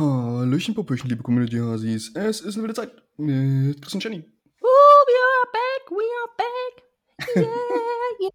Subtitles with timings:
[0.00, 2.12] Hallöchen, Popöchen, liebe Community-Hasis.
[2.14, 4.24] Es ist wieder Zeit mit Chris und Jenny.
[4.62, 4.66] Oh,
[5.06, 6.82] we are back, we are back.
[7.36, 7.42] Yeah,
[8.18, 8.32] yeah,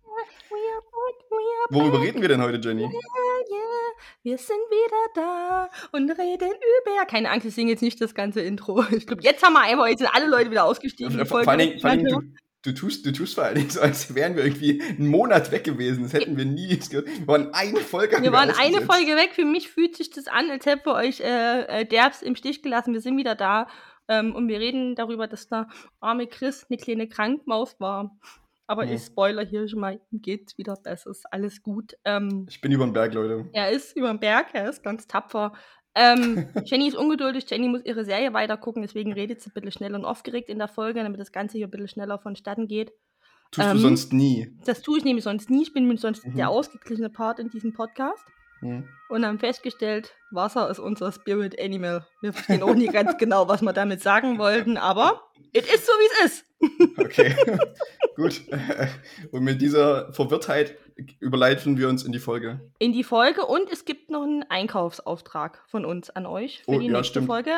[0.52, 2.08] we are back, we are Worüber back.
[2.08, 2.84] reden wir denn heute, Jenny?
[2.84, 3.92] Yeah, yeah,
[4.22, 7.06] wir sind wieder da und reden über.
[7.08, 8.86] Keine Angst, ich singe jetzt nicht das ganze Intro.
[8.92, 11.26] Ich glaube, jetzt haben wir einfach, jetzt sind alle Leute wieder ausgestiegen.
[11.26, 13.80] Vor, vor allen Dingen, vor allen Dingen du, tust, du tust vor allen Dingen so,
[13.82, 16.04] als wären wir irgendwie einen Monat weg gewesen.
[16.04, 16.70] Das hätten wir nie.
[16.90, 18.22] Wir waren eine Folge.
[18.22, 18.82] Wir waren eine.
[18.82, 19.32] Folge weg.
[19.34, 22.62] Für mich fühlt sich das an, als hätten wir euch äh, äh, derbs im Stich
[22.62, 22.94] gelassen.
[22.94, 23.68] Wir sind wieder da.
[24.08, 25.68] Ähm, und wir reden darüber, dass der
[26.00, 28.16] arme Chris eine kleine Krankmaus war.
[28.68, 28.94] Aber Ja.
[28.94, 31.12] ich spoiler hier schon mal, ihm geht's wieder besser.
[31.12, 31.94] Ist alles gut.
[32.04, 33.48] Ähm, Ich bin über den Berg, Leute.
[33.54, 35.54] er ist über den Berg, er ist ganz tapfer.
[35.96, 39.96] Ähm, Jenny ist ungeduldig, Jenny muss ihre Serie weitergucken, deswegen redet sie ein bisschen schnell
[39.96, 42.92] und aufgeregt in der Folge, damit das Ganze hier ein bisschen schneller vonstatten geht.
[43.52, 44.52] Tust Ähm, du sonst nie.
[44.66, 45.64] Das tue ich nämlich sonst nie.
[45.64, 46.36] Ich bin nämlich sonst Mhm.
[46.36, 48.24] der ausgeglichene Part in diesem Podcast.
[48.62, 48.88] Hm.
[49.10, 52.06] und haben festgestellt, Wasser ist unser Spirit Animal.
[52.22, 55.22] Wir verstehen auch nie ganz genau, was wir damit sagen wollten, aber
[55.54, 56.46] es ist so, wie es ist.
[56.98, 57.36] Okay,
[58.16, 58.42] gut.
[59.32, 60.78] Und mit dieser Verwirrtheit
[61.20, 62.72] überleiten wir uns in die Folge.
[62.80, 66.80] In die Folge und es gibt noch einen Einkaufsauftrag von uns an euch für Oh,
[66.80, 67.28] die ja, nächste stimmt.
[67.28, 67.52] Folge.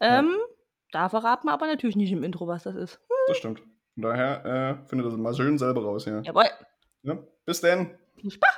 [0.00, 0.34] Ähm,
[0.92, 3.00] Da verraten wir aber natürlich nicht im Intro, was das ist.
[3.28, 3.60] Das stimmt.
[3.94, 4.44] Von daher
[4.84, 6.20] äh, findet das mal schön selber raus, ja.
[6.22, 6.44] Jawohl.
[7.02, 7.18] ja.
[7.46, 7.96] Bis dann.
[8.20, 8.50] Viel Spaß!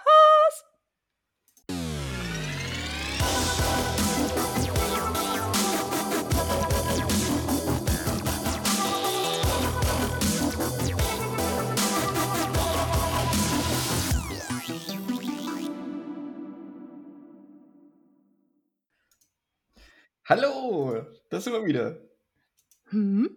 [20.28, 22.00] Hallo, da sind wir wieder.
[22.86, 23.30] Hm?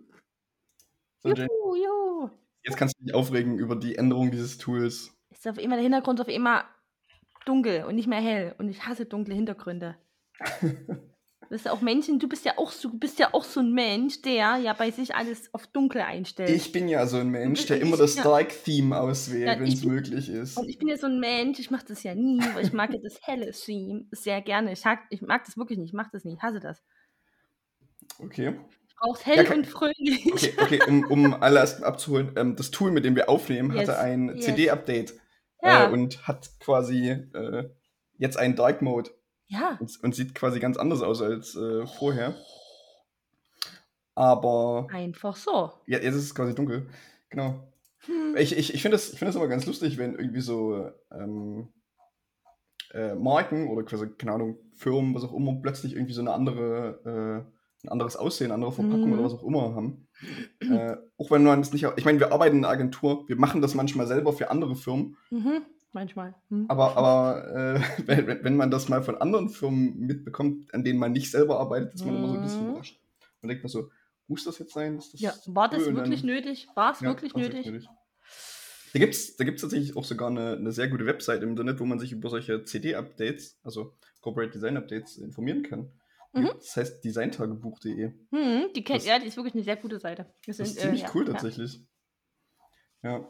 [1.19, 2.29] So, Jane, Juhu, juhu.
[2.63, 5.15] jetzt kannst du dich aufregen über die Änderung dieses Tools.
[5.29, 6.65] Ist auf immer der Hintergrund ist auf immer
[7.45, 8.55] dunkel und nicht mehr hell.
[8.57, 9.97] Und ich hasse dunkle Hintergründe.
[11.49, 13.71] Das ist auch Menschen, du bist ja auch so, du bist ja auch so ein
[13.73, 16.49] Mensch, der ja bei sich alles auf dunkel einstellt.
[16.51, 18.23] Ich bin ja so ein Mensch, der Ich- immer das ja.
[18.23, 20.57] Dark-Theme auswählt, Ja, wenn es möglich ist.
[20.57, 22.93] und ich bin ja so ein Mensch, ich mache das ja nie, weil ich mag
[22.93, 24.71] ja das helle Theme sehr gerne.
[24.73, 26.83] Ich, hag, ich mag das wirklich nicht, ich mache das nicht, ich hasse das.
[28.23, 28.53] Okay.
[28.99, 29.57] Brauch's hell Ja, komm.
[29.59, 30.25] und fröhlich.
[30.33, 33.99] Okay, okay um, um alle abzuholen, ähm, das Tool, mit dem wir aufnehmen, Yes, hatte
[33.99, 34.45] ein yes.
[34.45, 35.13] CD-Update
[35.63, 35.87] Ja.
[35.87, 37.69] äh, und hat quasi äh,
[38.17, 39.11] jetzt einen Dark Mode
[39.49, 39.77] ja.
[39.79, 42.35] und, und sieht quasi ganz anders aus als äh, vorher.
[44.15, 45.71] Aber Einfach so.
[45.85, 46.89] ja, jetzt ist es quasi dunkel.
[47.29, 47.59] Genau.
[48.05, 48.35] Hm.
[48.37, 51.69] Ich, ich, ich finde das, ich find das immer ganz lustig, wenn irgendwie so ähm,
[52.93, 57.45] äh, Marken oder quasi, keine Ahnung, Firmen, was auch immer, plötzlich irgendwie so eine andere,
[57.45, 59.13] äh, ein anderes Aussehen, andere Verpackung Mhm.
[59.13, 60.07] oder was auch immer haben.
[60.59, 63.61] äh, auch wenn man es nicht, ich meine, wir arbeiten in einer Agentur, wir machen
[63.61, 65.61] das manchmal selber für andere Firmen, Mhm.
[65.91, 66.35] Manchmal.
[66.49, 66.65] Hm.
[66.69, 67.81] aber, aber äh,
[68.27, 71.95] wenn, wenn- man das mal von anderen Firmen mitbekommt, an denen man nicht selber arbeitet,
[71.95, 72.69] ist man immer so ein bisschen Mhm.
[72.71, 72.99] überrascht.
[73.41, 73.89] Man denkt man so,
[74.27, 74.97] muss das jetzt sein?
[74.97, 75.79] Ist das Ja, war das?
[75.87, 76.67] Und dann- wirklich nötig?
[76.75, 77.87] War es ja, wirklich nötig?
[78.93, 81.79] Da gibt es da gibt's tatsächlich auch sogar eine, eine sehr gute Website im Internet,
[81.79, 85.91] wo man sich über solche CD-Updates, also Corporate Design Updates, informieren kann.
[86.33, 86.51] Mhm.
[86.55, 88.11] Das heißt designtagebuch.de.
[88.31, 90.31] Hm, die kennt, Das- ja, die ist wirklich eine sehr gute Seite.
[90.45, 91.33] Das ist sind, äh, ziemlich ja, cool ja.
[91.33, 91.81] tatsächlich.
[93.01, 93.27] Ja.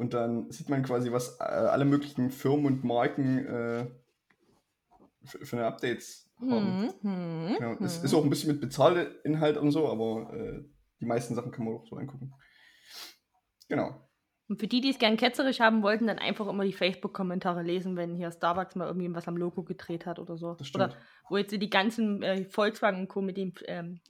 [0.00, 3.86] Und dann sieht man quasi, was äh, alle möglichen Firmen und Marken äh,
[5.24, 6.90] für, für eine Updates haben.
[7.02, 8.04] Hm, hm, Ja, es hm.
[8.06, 10.64] ist auch ein bisschen mit Bezahlinhalt und so, aber äh,
[11.00, 12.32] die meisten Sachen kann man auch so angucken.
[13.68, 14.08] Genau.
[14.48, 17.94] Und für die, die es gern ketzerisch haben wollten, dann einfach immer die Facebook-Kommentare lesen,
[17.96, 20.56] wenn hier Starbucks mal irgendwie was am Logo gedreht hat oder so.
[20.74, 20.94] Oder
[21.28, 23.20] wo jetzt die ganzen äh, Volkswagen und Co.
[23.20, 24.00] mit dem, ähm,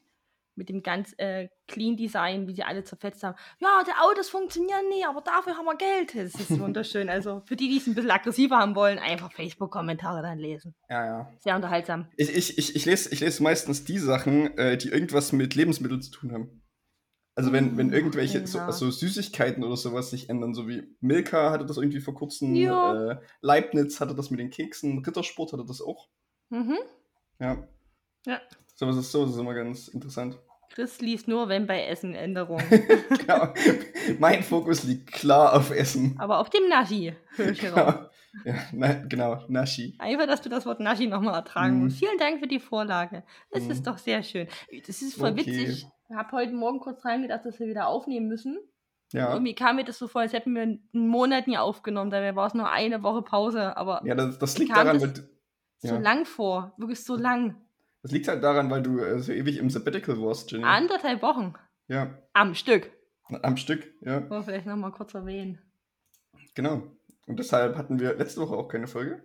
[0.60, 3.34] mit dem ganz äh, Clean Design, wie sie alle zerfetzt haben.
[3.60, 6.14] Ja, die Autos funktionieren nie, aber dafür haben wir Geld.
[6.14, 7.08] Das ist wunderschön.
[7.08, 10.74] Also für die, die es ein bisschen aggressiver haben wollen, einfach Facebook-Kommentare dann lesen.
[10.90, 11.32] Ja, ja.
[11.38, 12.08] Sehr unterhaltsam.
[12.18, 16.02] Ich, ich, ich, ich, lese, ich lese meistens die Sachen, äh, die irgendwas mit Lebensmitteln
[16.02, 16.62] zu tun haben.
[17.34, 18.70] Also wenn, wenn Mm, irgendwelche so, ja.
[18.70, 23.16] so Süßigkeiten oder sowas sich ändern, so wie Milka hatte das irgendwie vor kurzem, äh,
[23.40, 26.10] Leibniz hatte das mit den Keksen, Rittersport hatte das auch.
[26.50, 26.76] Mhm.
[27.38, 27.66] Ja.
[28.26, 28.40] Ja.
[28.74, 30.38] Sowas ist, sowas ist immer ganz interessant.
[30.70, 32.64] Chris liest nur, wenn bei Essen Änderungen.
[33.18, 33.52] genau.
[34.18, 36.16] Mein Fokus liegt klar auf Essen.
[36.18, 37.94] Aber auf dem Naschi höre ich raus.
[38.44, 39.96] ja, na, genau, Nashi.
[39.98, 41.84] Einfach, dass du das Wort Naschi nochmal ertragen Mhm.
[41.84, 41.98] musst.
[41.98, 43.24] Vielen Dank für die Vorlage.
[43.50, 43.70] Das Mhm.
[43.72, 44.46] ist doch sehr schön.
[44.86, 45.46] Das ist voll Okay.
[45.46, 45.86] witzig.
[46.08, 48.58] Ich habe heute Morgen kurz reingedacht, dass wir wieder aufnehmen müssen.
[49.12, 49.32] Ja.
[49.32, 52.10] Irgendwie kam mir das so vor, als hätten wir einen Monat nie aufgenommen.
[52.12, 53.76] Dabei war es nur eine Woche Pause.
[53.76, 55.20] Aber Ja, das, das liegt daran, das- weil du,
[55.78, 56.00] so ja.
[56.00, 56.74] lang vor.
[56.76, 57.56] Wirklich so lang.
[58.02, 60.64] Das liegt halt daran, weil du äh, so ewig im Sabbatical warst, Jenny.
[60.64, 61.54] Anderthalb Wochen.
[61.88, 62.90] Ja, Am Stück.
[63.42, 64.20] am Stück, ja.
[64.20, 65.58] Wollen wir vielleicht nochmal kurz erwähnen.
[66.54, 66.82] Genau.
[67.26, 69.24] Und deshalb hatten wir letzte Woche auch keine Folge.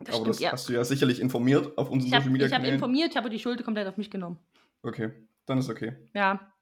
[0.00, 0.52] Das Aber stimmt, das ja.
[0.52, 2.74] hast du ja sicherlich informiert auf unseren Ich habe Social Media Kanälen.
[2.74, 4.38] informiert, ich habe die Schuld komplett auf mich genommen.
[4.82, 5.12] Okay,
[5.46, 5.94] dann ist okay.
[6.14, 6.52] Ja.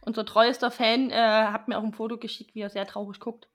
[0.00, 3.48] Unser treuester Fan äh, hat mir auch ein Foto geschickt, wie er sehr traurig guckt.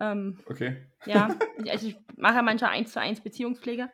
[0.00, 0.76] Ähm, Okay,
[1.06, 1.36] ja,
[1.70, 3.90] also ich mache ja manchmal 1 zu 1 Beziehungspflege.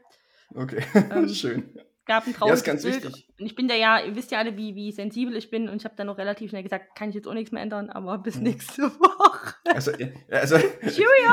[0.55, 0.83] okay.
[1.11, 1.79] Ähm, Schön.
[2.07, 3.05] Gab ein Ja, trauriges ist ganz Bild.
[3.05, 3.29] wichtig.
[3.39, 5.77] Und ich bin da ja, ihr wisst ja alle, wie, wie sensibel ich bin und
[5.77, 8.19] ich habe dann noch relativ schnell gesagt, kann ich jetzt auch nichts mehr ändern, aber
[8.19, 8.43] bis Mhm.
[8.45, 9.55] nächste Woche.
[9.73, 11.33] Also, ja, also Cheerio!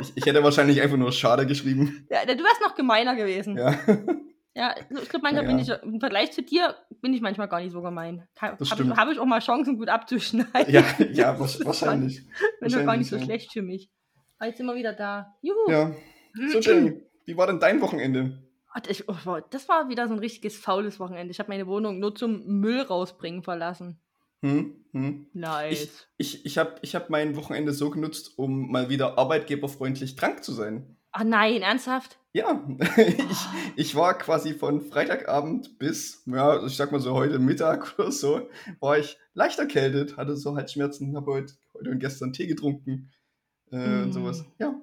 [0.00, 2.06] ich, ich hätte wahrscheinlich einfach nur schade geschrieben.
[2.10, 3.56] Ja, du wärst noch gemeiner gewesen.
[3.56, 3.74] Ja,
[4.54, 5.76] Ja, ich glaube, manchmal Ja, bin ja.
[5.76, 8.26] ich, im Vergleich zu dir, bin ich manchmal gar nicht so gemein.
[8.40, 10.72] Habe hab, ich auch mal Chancen, gut abzuschneiden.
[10.72, 10.82] ja,
[11.12, 12.22] ja wahrsch- wahrscheinlich.
[12.60, 13.22] Bin doch gar nicht so ja.
[13.22, 13.90] schlecht für mich.
[14.38, 15.34] Aber jetzt sind wir wieder da.
[15.42, 15.70] Juhu!
[15.70, 15.92] Ja.
[16.52, 18.45] So, Jenny, wie war denn dein Wochenende?
[18.88, 21.30] Ich, oh, wow, das war wieder so ein richtiges faules Wochenende.
[21.30, 23.98] Ich habe meine Wohnung nur zum Müll rausbringen verlassen.
[24.42, 24.84] Hm?
[24.92, 25.26] Hm?
[25.32, 26.06] Nice.
[26.18, 30.52] Ich, ich habe ich hab mein Wochenende so genutzt, um mal wieder arbeitgeberfreundlich krank zu
[30.52, 30.96] sein.
[31.12, 32.18] Ach nein, ernsthaft?
[32.34, 32.62] Ja,
[32.98, 33.38] ich,
[33.76, 38.48] ich war quasi von Freitagabend bis, ja, ich sag mal so heute Mittag oder so,
[38.80, 43.10] war ich leicht erkältet, hatte so Halsschmerzen, habe heute, heute und gestern Tee getrunken
[43.70, 44.12] äh, und Mm.
[44.12, 44.44] sowas.
[44.58, 44.74] Ja.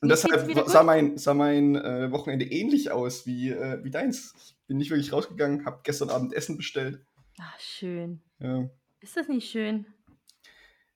[0.00, 4.34] Und Mir deshalb sah mein, sah mein äh, Wochenende ähnlich aus wie, äh, wie deins.
[4.36, 7.04] Ich bin nicht wirklich rausgegangen, habe gestern Abend Essen bestellt.
[7.38, 8.22] Ach, schön.
[8.38, 8.68] Ja.
[9.00, 9.86] Ist das nicht schön?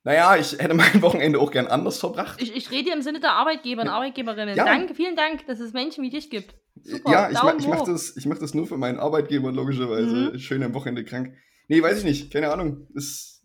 [0.05, 2.41] Naja, ich hätte mein Wochenende auch gern anders verbracht.
[2.41, 3.95] Ich, ich rede im Sinne der Arbeitgeber und Ja.
[3.95, 4.57] Arbeitgeberinnen.
[4.57, 4.65] Ja.
[4.65, 6.55] Danke, vielen Dank, dass es Menschen wie dich gibt.
[6.83, 10.33] Super, ja, ich, ma ich mache das, ich mach das nur für meinen Arbeitgeber, logischerweise.
[10.33, 10.39] Mhm.
[10.39, 11.35] Schön am Wochenende krank.
[11.69, 12.87] Nee, weiß ich nicht, keine Ahnung.
[12.95, 13.43] Ist,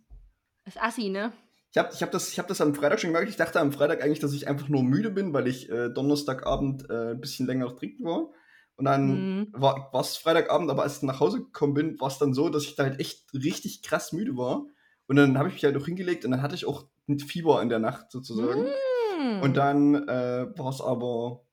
[0.66, 1.32] ist assi, ne?
[1.72, 3.30] Ich habe ich hab das, ich hab das am Freitag schon gemerkt.
[3.30, 6.90] Ich dachte am Freitag eigentlich, dass ich einfach nur müde bin, weil ich äh, Donnerstagabend
[6.90, 8.30] äh, ein bisschen länger trinken war.
[8.76, 9.48] Und dann Mhm.
[9.52, 12.64] war es Freitagabend, aber als ich nach Hause gekommen bin, war es dann so, dass
[12.64, 14.66] ich da halt echt richtig krass müde war.
[15.08, 17.62] Und dann habe ich mich halt auch hingelegt und dann hatte ich auch ein Fieber
[17.62, 18.66] in der Nacht sozusagen.
[18.66, 19.42] Hm.
[19.42, 21.44] Und dann äh, war es aber,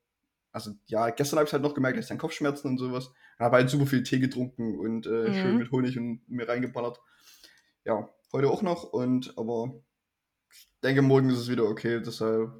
[0.52, 3.10] also ja, gestern habe ich halt noch gemerkt, dass ich dann Kopfschmerzen und sowas.
[3.38, 5.32] Habe halt super viel Tee getrunken und äh, Mhm.
[5.34, 7.00] schön mit Honig und mir reingeballert.
[7.84, 9.82] Ja, heute auch noch und aber
[10.82, 12.50] denke, morgen ist es wieder okay, deshalb.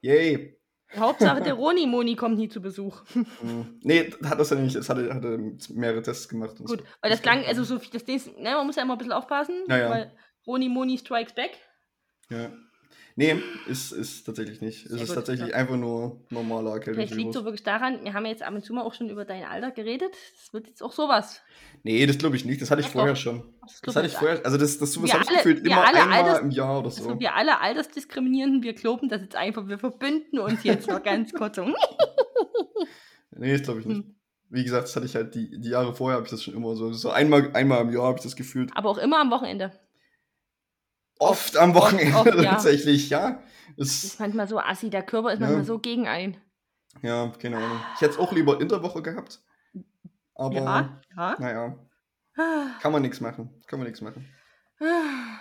[0.00, 0.58] Yay!
[0.96, 3.02] Hauptsache der Roni-Moni kommt nie zu Besuch.
[3.12, 3.78] Hm.
[3.82, 4.74] Nee, hat das ja nicht.
[4.74, 5.38] Es hatte, hatte
[5.70, 6.56] mehrere Tests gemacht.
[6.58, 6.86] Gut, so.
[7.02, 9.64] weil das klang, also so viel, das ne, man muss ja immer ein bisschen aufpassen,
[9.68, 9.90] Ja, ja.
[9.90, 10.12] weil
[10.46, 11.50] Roni-Moni strikes back.
[12.30, 12.50] Ja.
[13.18, 13.34] Nee,
[13.66, 14.86] ist, ist tatsächlich nicht.
[14.86, 15.56] Es ist tatsächlich ja.
[15.56, 17.34] einfach nur normaler Vielleicht liegt Erkältungsvirus.
[17.34, 19.72] so wirklich daran, wir haben jetzt ab und zu mal auch schon über dein Alter
[19.72, 20.12] geredet.
[20.36, 21.42] Das wird jetzt auch sowas.
[21.82, 22.62] Nee, das glaube ich nicht.
[22.62, 23.20] Das hatte ich Doch, vorher doch.
[23.20, 23.42] schon.
[23.60, 24.46] Das, Das hatte ich vorher.
[24.46, 26.90] Also das, das, das habe ich gefühlt wir immer alle einmal Alters- im Jahr oder
[26.90, 27.08] so.
[27.08, 31.32] Also wir alle Altersdiskriminierenden, wir glauben das jetzt einfach, wir verbünden uns jetzt noch ganz
[31.32, 31.56] kurz.
[31.56, 31.66] So.
[33.36, 33.98] Nee, das glaube ich nicht.
[34.04, 34.14] Hm.
[34.50, 36.74] Wie gesagt, das hatte ich halt die, die Jahre vorher, habe ich das schon immer
[36.76, 36.92] so.
[36.92, 38.70] So einmal, einmal im Jahr habe ich das gefühlt.
[38.74, 39.72] Aber auch immer am Wochenende.
[41.18, 42.50] Oft am Wochenende oft, ja.
[42.52, 43.42] tatsächlich, ja.
[43.76, 45.46] Es, ist manchmal so assi, der Körper ist Ja.
[45.46, 46.36] manchmal so gegen ein.
[47.02, 47.80] ja, keine Ahnung.
[47.94, 49.40] Ich hätte es auch lieber in der Woche gehabt.
[50.34, 51.36] Aber, Ja, ja.
[51.38, 51.78] naja,
[52.36, 53.50] Ah, kann man nichts machen.
[53.66, 54.24] Kann man nichts machen.
[54.80, 55.40] ah.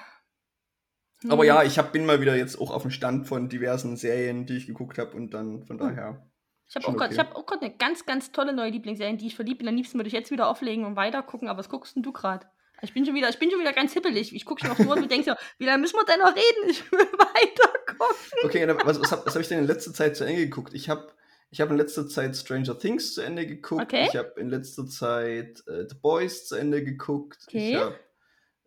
[1.30, 1.48] Aber Hm.
[1.48, 4.58] ja, ich hab, bin mal wieder jetzt auch auf dem Stand von diversen Serien, die
[4.58, 5.88] ich geguckt habe und dann von Hm.
[5.88, 6.28] daher.
[6.70, 7.08] Ich habe auch okay.
[7.12, 9.68] ich hab auch gerade eine ganz, ganz tolle neue Lieblingsserie, in die ich verliebt bin.
[9.68, 12.12] Am liebsten würde ich jetzt wieder auflegen und weiter gucken, aber was guckst denn du
[12.12, 12.46] gerade?
[12.82, 14.36] Ich bin schon wieder, ich bin schon wieder ganz hippelig.
[14.36, 16.36] Ich gucke schon auf die Uhr und denkst ja, wie lange müssen wir denn noch
[16.36, 16.70] reden?
[16.70, 18.40] Ich will weiter gucken.
[18.44, 20.74] Okay, was, was habe hab ich denn in letzter Zeit zu Ende geguckt?
[20.74, 21.12] Ich habe
[21.50, 23.82] ich hab in letzter Zeit Stranger Things zu Ende geguckt.
[23.84, 24.06] Okay.
[24.10, 27.40] Ich habe in letzter Zeit äh, The Boys zu Ende geguckt.
[27.48, 27.70] Okay.
[27.72, 27.96] Ich habe,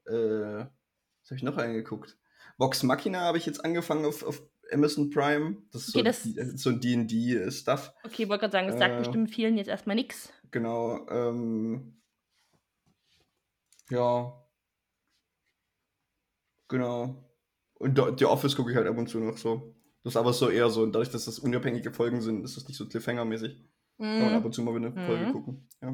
[0.07, 0.65] äh,
[1.23, 2.17] was habe ich noch angeguckt?
[2.59, 4.43] Vox Machina habe ich jetzt angefangen auf, auf
[4.73, 5.59] Amazon Prime.
[5.73, 7.93] Das ist Okay, so, das- die- äh, so ein D&D-Stuff.
[8.05, 8.99] Okay, wollte gerade sagen, es sagt Äh.
[8.99, 10.33] bestimmt vielen jetzt erstmal nichts.
[10.51, 11.07] Genau.
[11.11, 12.01] Ähm,
[13.91, 14.37] ja.
[16.69, 17.17] Genau.
[17.75, 19.75] Und The Office gucke ich halt ab und zu noch so.
[20.05, 22.77] Das ist aber so eher so, dadurch, dass das unabhängige Folgen sind, ist das nicht
[22.77, 23.57] so Cliffhanger-mäßig.
[23.99, 24.47] Kann man ab Mhm.
[24.47, 25.07] und zu mal eine Mhm.
[25.07, 25.69] Folge gucken.
[25.83, 25.89] Ja.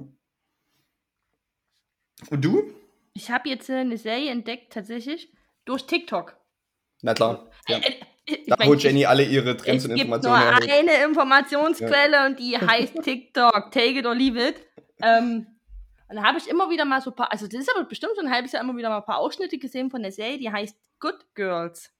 [2.30, 2.72] Und du?
[3.14, 5.32] Ich habe jetzt äh, eine Serie entdeckt, tatsächlich,
[5.64, 6.36] durch TikTok.
[7.02, 7.50] Na klar.
[7.68, 7.78] Ja.
[7.78, 10.42] Äh, äh, Da, mein, wo ich- Jenny alle ihre Trends Es und gibt nur Informationen
[10.60, 10.70] herholt.
[10.70, 13.70] eine Informationsquelle und die heißt TikTok.
[13.72, 14.56] Take it or leave it.
[15.02, 15.46] Ähm,
[16.08, 18.12] und da habe ich immer wieder mal so ein paar, also das ist aber bestimmt
[18.16, 20.50] schon ein halbes Jahr immer wieder mal ein paar Ausschnitte gesehen von der Serie, die
[20.50, 21.92] heißt Good Girls.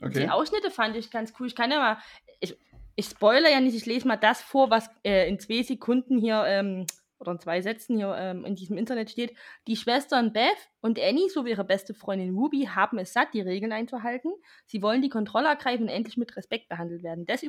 [0.00, 0.20] Okay.
[0.20, 1.46] Die Ausschnitte fand ich ganz cool.
[1.46, 1.98] Ich kann ja mal,
[2.40, 2.58] ich,
[2.96, 6.44] ich spoilere ja nicht, ich lese mal das vor, was äh, in zwei Sekunden hier,
[6.46, 6.86] ähm,
[7.24, 9.34] oder in zwei Sätzen hier ähm, in diesem Internet steht.
[9.66, 13.72] Die Schwestern Beth und Annie sowie ihre beste Freundin Ruby haben es satt, die Regeln
[13.72, 14.32] einzuhalten.
[14.66, 17.26] Sie wollen die Kontrolle ergreifen und endlich mit Respekt behandelt werden.
[17.26, 17.44] Des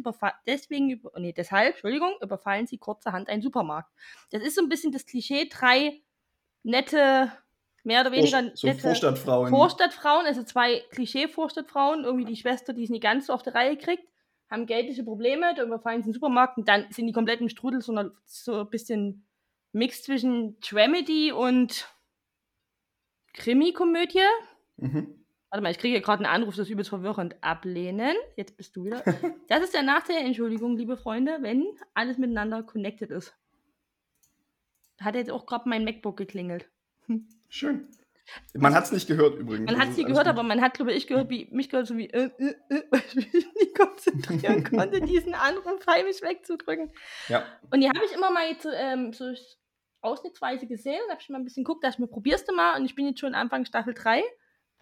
[0.48, 3.91] deswegen, über nee, deshalb, Entschuldigung, überfallen sie kurzerhand einen Supermarkt.
[4.32, 6.01] Das ist so ein bisschen das Klischee, drei
[6.63, 7.32] nette,
[7.84, 9.50] mehr oder weniger so nette Vorstadtfrauen.
[9.50, 13.77] Vorstadtfrauen, also zwei Klischee-Vorstadtfrauen, irgendwie die Schwester, die es nicht ganz so auf die Reihe
[13.77, 14.03] kriegt,
[14.50, 17.82] haben geldliche Probleme, dann überfallen sie den Supermarkt und dann sind die komplett im Strudel,
[17.82, 19.27] so, eine, so ein bisschen
[19.75, 21.94] Mix zwischen Dramedy und
[23.34, 24.20] Krimi-Komödie.
[24.77, 25.25] Mhm.
[25.50, 27.36] Warte mal, ich kriege gerade einen Anruf, das ist übelst verwirrend.
[27.41, 28.15] Ablehnen.
[28.38, 29.03] Jetzt bist du wieder.
[29.50, 33.36] Das ist der Nachteil, Entschuldigung, liebe Freunde, wenn alles miteinander connected ist.
[35.01, 36.70] Hat jetzt auch gerade mein MacBook geklingelt.
[37.50, 37.89] Schön.
[38.53, 39.70] Man hat es nicht gehört übrigens.
[39.70, 41.98] Man hat es nicht gehört, aber man hat, glaube ich, gehört, wie mich gehört, so
[41.98, 46.91] wie, äh, äh, äh, weil ich mich nicht konzentrieren konnte, diesen Anruf heimisch wegzudrücken.
[47.27, 47.46] Ja.
[47.70, 49.34] Und die habe ich immer mal jetzt, ähm, so
[50.06, 52.80] ausnahmsweise gesehen und habe ich mal ein bisschen geguckt, dass ich mir probierst du mal
[52.80, 54.24] und ich bin jetzt schon Anfang Staffel 3,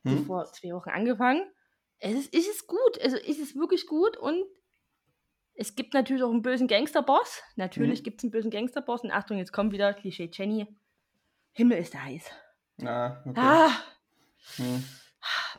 [0.06, 0.26] Hm?
[0.26, 1.44] vor zwei Wochen angefangen.
[2.00, 4.44] Es ist, es ist gut, also es ist wirklich gut und
[5.56, 7.42] es gibt natürlich auch einen bösen Gangsterboss.
[7.56, 8.04] Natürlich Mhm.
[8.04, 10.68] gibt es einen bösen Gangsterboss und Achtung, jetzt kommt wieder Klischee Jenny.
[11.54, 12.30] Himmel ist heiß.
[12.84, 13.40] Ah, okay.
[13.40, 13.70] Ah,
[14.58, 14.84] Hm.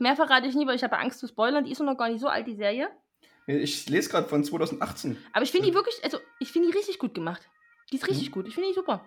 [0.00, 1.64] mehr verrate ich nie, weil ich habe Angst zu spoilern.
[1.64, 2.90] Die ist noch gar nicht so alt, die Serie.
[3.47, 5.16] Ich lese gerade von 2018.
[5.33, 7.49] Aber ich finde die wirklich, also ich finde die richtig gut gemacht.
[7.92, 8.49] Die ist richtig gut.
[8.49, 9.06] Ich finde die super.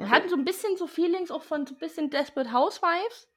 [0.00, 3.28] Wir hatten so ein bisschen so Feelings auch von so ein bisschen Desperate Housewives,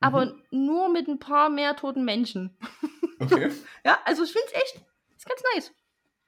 [0.00, 2.56] aber nur mit ein paar mehr toten Menschen.
[3.20, 3.50] Okay.
[3.84, 4.84] Ja, also ich finde es echt,
[5.16, 5.72] ist ganz nice.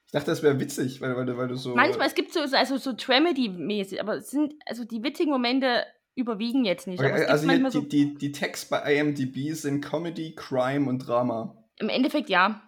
[0.05, 1.75] Ich dachte, das wäre witzig, weil, weil, du- weil du so.
[1.75, 5.85] Manchmal, es gibt so, so- also so Dramedy-mäßig, aber es sind, also die witzigen Momente
[6.15, 6.99] überwiegen jetzt nicht.
[7.01, 11.57] Okay, also die, so, die, die Tags bei IMDb sind Comedy, Crime und Drama.
[11.77, 12.61] im Endeffekt ja.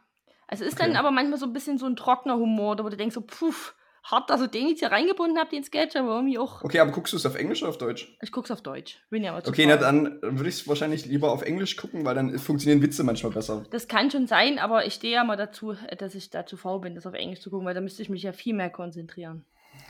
[0.49, 0.99] Also es ist dann Okay.
[0.99, 3.75] aber manchmal so ein bisschen so ein trockener Humor, wo du denkst so, puff,
[4.11, 6.91] hart, dass ihr den jetzt hier reingebunden habt, den Sketch, aber irgendwie auch, Okay, aber
[6.91, 8.15] guckst du es auf Englisch oder auf Deutsch?
[8.21, 8.99] ich guck's auf Deutsch.
[9.09, 12.05] Bin ja aber zu Okay, na dann würde ich es wahrscheinlich lieber auf Englisch gucken,
[12.05, 13.63] weil dann funktionieren Witze manchmal besser.
[13.69, 16.95] Das kann schon sein, aber ich stehe ja mal dazu, dass ich dazu faul bin,
[16.95, 19.45] das auf Englisch zu gucken, weil da müsste ich mich ja viel mehr konzentrieren.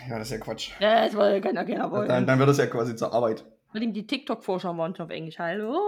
[0.10, 0.72] Ja, das ist ja Quatsch.
[0.80, 2.08] Ja, das wollte keiner keiner wollen.
[2.08, 3.46] Dann, dann wird das ja quasi zur Arbeit.
[3.74, 5.38] Ihm die TikTok-Vorschau waren schon auf Englisch.
[5.38, 5.80] Hallo?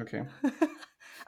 [0.00, 0.26] Okay.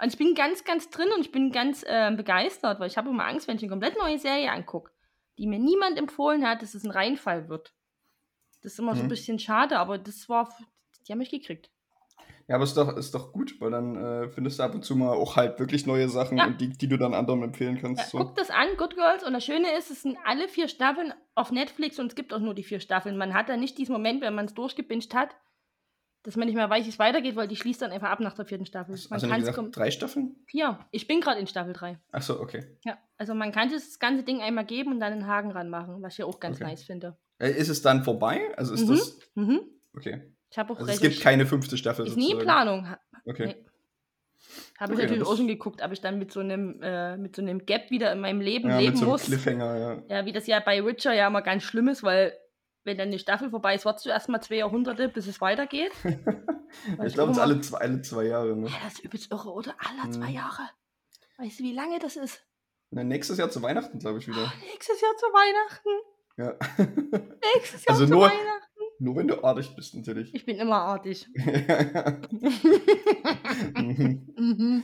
[0.02, 3.10] Und ich bin ganz, ganz drin und ich bin ganz äh, begeistert, weil ich habe
[3.10, 4.90] immer Angst, wenn ich eine komplett neue Serie angucke,
[5.38, 7.72] die mir niemand empfohlen hat, dass es ein Reinfall wird.
[8.62, 9.10] Das ist immer so ein Mhm.
[9.10, 10.48] bisschen schade, aber das war,
[11.06, 11.70] die haben mich gekriegt.
[12.48, 14.94] Ja, aber ist doch, ist doch gut, weil dann äh, findest du ab und zu
[14.96, 16.46] mal auch halt wirklich neue Sachen, Ja.
[16.46, 18.02] und die, die du dann anderen empfehlen kannst.
[18.02, 18.18] Ja, so.
[18.18, 19.24] Guckt das an, Good Girls.
[19.24, 22.40] Und das Schöne ist, es sind alle vier Staffeln auf Netflix und es gibt auch
[22.40, 23.16] nur die vier Staffeln.
[23.16, 25.34] Man hat dann nicht diesen Moment, wenn man es durchgebinged hat,
[26.24, 28.34] dass man nicht mehr weiß, wie es weitergeht, weil die schließt dann einfach ab nach
[28.34, 28.92] der vierten Staffel.
[28.94, 30.36] Man Also kann nicht es gesagt, drei Staffeln?
[30.46, 30.78] vier.
[30.92, 31.98] Ich bin gerade in Staffel 3.
[32.12, 32.64] Ach so, okay.
[32.84, 36.14] Ja, also man kann das ganze Ding einmal geben und dann einen Haken ranmachen, was
[36.18, 36.64] ich auch ganz Okay.
[36.70, 37.16] nice finde.
[37.38, 38.40] Äh, ist es dann vorbei?
[38.56, 38.88] Also ist Mhm.
[38.90, 39.18] das.
[39.34, 39.60] Mhm.
[39.96, 40.32] Okay.
[40.50, 42.06] Ich habe auch Also es gibt keine fünfte Staffel.
[42.06, 42.44] Ist nie sozusagen.
[42.44, 42.88] Planung.
[42.90, 43.46] Ha- Okay.
[43.46, 43.56] Nee.
[44.78, 47.16] Habe ich Okay, natürlich das- auch schon geguckt, aber ich dann mit so einem äh,
[47.16, 49.22] mit so einem Gap wieder in meinem Leben Ja, leben mit so einem muss.
[49.24, 50.02] Cliffhanger, ja.
[50.18, 52.32] Ja, wie das ja bei Witcher ja immer ganz schlimm ist, weil
[52.84, 55.92] wenn dann die Staffel vorbei ist, wartest du erstmal zwei Jahrhunderte, bis es weitergeht.
[57.04, 58.56] Ich glaube, es alle zwei, alle zwei Jahre.
[58.56, 58.66] Ne?
[58.66, 59.74] Ja, das ist übelst irre, oder?
[59.78, 60.34] Alle zwei Mhm.
[60.34, 60.62] Jahre.
[61.36, 62.42] Weißt du, wie lange das ist?
[62.90, 64.50] Dann nächstes Jahr zu Weihnachten, glaube ich, wieder.
[64.72, 65.90] Nächstes Jahr zu Weihnachten.
[66.38, 66.54] Ja.
[67.54, 68.68] Nächstes Jahr Also zu nur- Weihnachten.
[69.00, 70.34] Nur wenn du artig bist, natürlich.
[70.34, 71.28] Ich bin immer artig.
[73.76, 74.32] Mhm.
[74.36, 74.82] Mhm.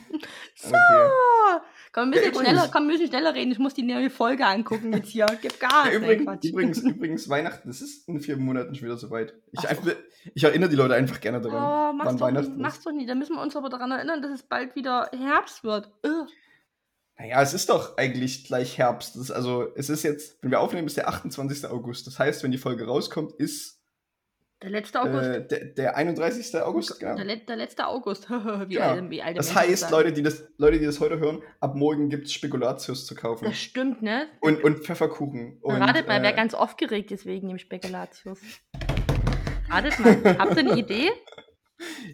[0.57, 0.69] So.
[0.69, 1.61] okay.
[1.99, 3.51] Komm, ein bisschen, Ja, schneller, komm, ein bisschen schneller reden.
[3.53, 5.27] Ich muss die neue Folge angucken jetzt hier.
[5.41, 5.73] Gib Gas.
[5.87, 6.45] Ja, übrigens, Quatsch.
[6.45, 9.35] übrigens, übrigens, Weihnachten, das ist in vier Monaten schon wieder soweit.
[9.53, 9.69] Ich, so.
[9.69, 9.93] einfach,
[10.35, 12.87] ich erinnere die Leute einfach gerne Oh, daran, mach's, wann doch, Weihnachten mach's ist.
[12.87, 13.07] doch nie.
[13.07, 15.91] Da müssen wir uns aber daran erinnern, dass es bald wieder Herbst wird.
[16.05, 16.27] Ugh.
[17.19, 19.17] Naja, es ist doch eigentlich gleich Herbst.
[19.33, 21.67] Also, es ist jetzt, wenn wir aufnehmen, ist der 28.
[21.67, 22.07] August.
[22.07, 23.78] Das heißt, wenn die Folge rauskommt, ist
[24.63, 25.25] Der letzte August.
[25.25, 26.57] äh, der, der 31.
[26.61, 27.15] August, genau.
[27.15, 28.29] der, le der letzte August.
[28.29, 28.89] wie Genau.
[28.89, 29.93] alte, wie alte Das heißt, sagen.
[29.93, 33.45] Leute die, das, Leute, die das heute hören, ab morgen gibt es Spekulatius zu kaufen.
[33.45, 34.27] Das stimmt, ne?
[34.41, 35.59] Und, und Pfefferkuchen.
[35.61, 38.41] Und, Ratet mal, wer äh, ganz aufgeregt ist wegen dem Spekulatius.
[39.71, 40.39] Ratet mal.
[40.39, 41.11] Habt ihr eine Idee?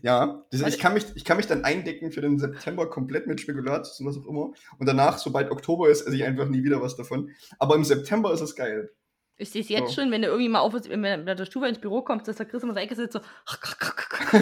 [0.03, 3.41] Ja, das, ich, kann mich, ich kann mich dann eindecken für den September komplett mit
[3.41, 4.53] Spekulatius und was auch immer.
[4.79, 7.31] Und danach, sobald Oktober ist, esse ich einfach nie wieder was davon.
[7.59, 8.91] Aber im September ist es geil.
[9.37, 10.01] Ich sehe es jetzt So.
[10.03, 12.37] schon, wenn du irgendwie mal auf, wenn du mit der Stufe ins Büro kommst, dass
[12.37, 13.21] der Chris immer so Ecke sitzt, so.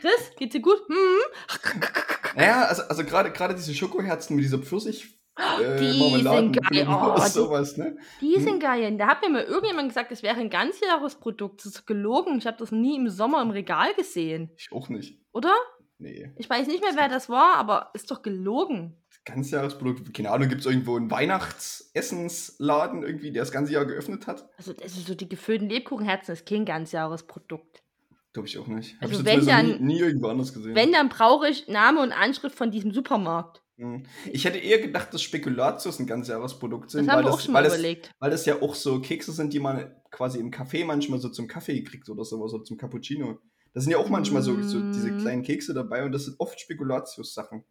[0.00, 0.78] Chris, geht's dir gut?
[0.88, 1.76] Hm?
[2.36, 5.18] Naja, also, also gerade diese Schokoherzen mit dieser Pfirsich.
[5.36, 6.86] Äh, Die Marmeladen sind geil.
[6.88, 7.96] Oh, die- sowas, ne?
[8.20, 8.42] Die Hm?
[8.42, 8.96] sind geil.
[8.98, 11.60] Da hat mir mal irgendjemand gesagt, das wäre ein ganzjahresprodukt.
[11.64, 12.38] Das ist gelogen.
[12.38, 14.50] Ich habe das nie im Sommer im Regal gesehen.
[14.56, 15.18] Ich auch nicht.
[15.32, 15.52] Oder?
[15.98, 16.30] Nee.
[16.36, 18.96] Ich weiß nicht mehr, wer das war, aber ist doch gelogen.
[19.24, 24.48] Ganzjahresprodukt, keine Ahnung, gibt es irgendwo einen Weihnachtsessensladen irgendwie, der das ganze Jahr geöffnet hat?
[24.56, 27.82] Also, das ist so die gefüllten Lebkuchenherzen, das ist kein ganzjahresprodukt.
[28.32, 28.96] Glaube ich auch nicht.
[28.96, 30.74] Hab Also ich wenn dann- nie, nie irgendwo anders gesehen.
[30.74, 33.62] Wenn, dann brauche ich Name und Anschrift von diesem Supermarkt.
[33.76, 34.04] Hm.
[34.32, 37.74] Ich hätte eher gedacht, dass Spekulatius ein Ganzjahresprodukt Das sind, haben weil das, weil, das,
[37.74, 38.10] überlegt.
[38.20, 41.46] weil das ja auch so Kekse sind, die man quasi im Café manchmal so zum
[41.48, 43.38] Kaffee kriegt oder sowas, oder zum Cappuccino.
[43.72, 45.18] Da sind ja auch manchmal so, so diese Mm.
[45.18, 47.64] kleinen Kekse dabei und das sind oft Spekulatius-Sachen.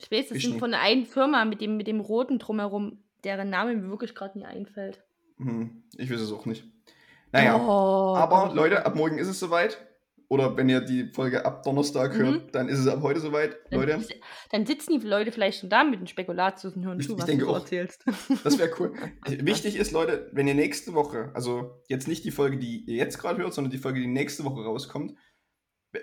[0.00, 0.60] Ich weiß, das Ich sind nicht.
[0.60, 4.38] von der einen Firma mit dem, mit dem roten drumherum, deren Name mir wirklich gerade
[4.38, 5.02] nie einfällt.
[5.38, 6.64] Hm, ich weiß es auch nicht.
[7.32, 8.54] Naja, Oh, aber Gott.
[8.56, 9.84] Leute, ab morgen ist es soweit.
[10.30, 12.18] Oder wenn ihr die Folge ab Donnerstag Mhm.
[12.22, 13.56] hört, dann ist es ab heute soweit.
[13.70, 14.06] Dann, Leute,
[14.50, 17.18] dann sitzen die Leute vielleicht schon da mit den Spekulatius und hören Ich- zu, ich
[17.20, 17.60] was denke du auch.
[17.60, 18.04] erzählst.
[18.44, 18.92] das wäre cool.
[19.26, 23.18] Wichtig ist, Leute, wenn ihr nächste Woche, also jetzt nicht die Folge, die ihr jetzt
[23.18, 25.14] gerade hört, sondern die Folge, die nächste Woche rauskommt,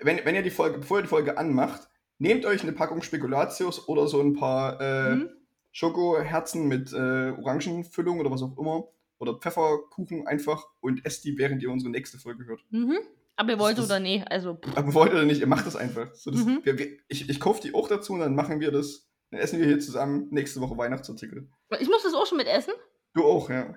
[0.02, 1.88] wenn, wenn ihr die Folge, bevor ihr die Folge anmacht,
[2.18, 5.30] nehmt euch eine Packung Spekulatius oder so ein paar äh, Mhm.
[5.72, 8.84] Schokoherzen mit äh, Orangenfüllung oder was auch immer.
[9.18, 12.60] Oder Pfefferkuchen einfach und esst die, während ihr unsere nächste Folge hört.
[12.70, 12.98] Mhm.
[13.36, 16.14] Aber ihr wollt das- oder nee, also Aber wollt ihr nicht, ihr macht das einfach.
[16.14, 16.60] So, das, Mhm.
[16.64, 19.06] wir, wir, ich ich kaufe die auch dazu und dann machen wir das.
[19.30, 21.48] Dann essen wir hier zusammen nächste Woche Weihnachtsartikel.
[21.80, 22.72] ich muss das auch schon mit essen.
[23.14, 23.74] Du auch, ja.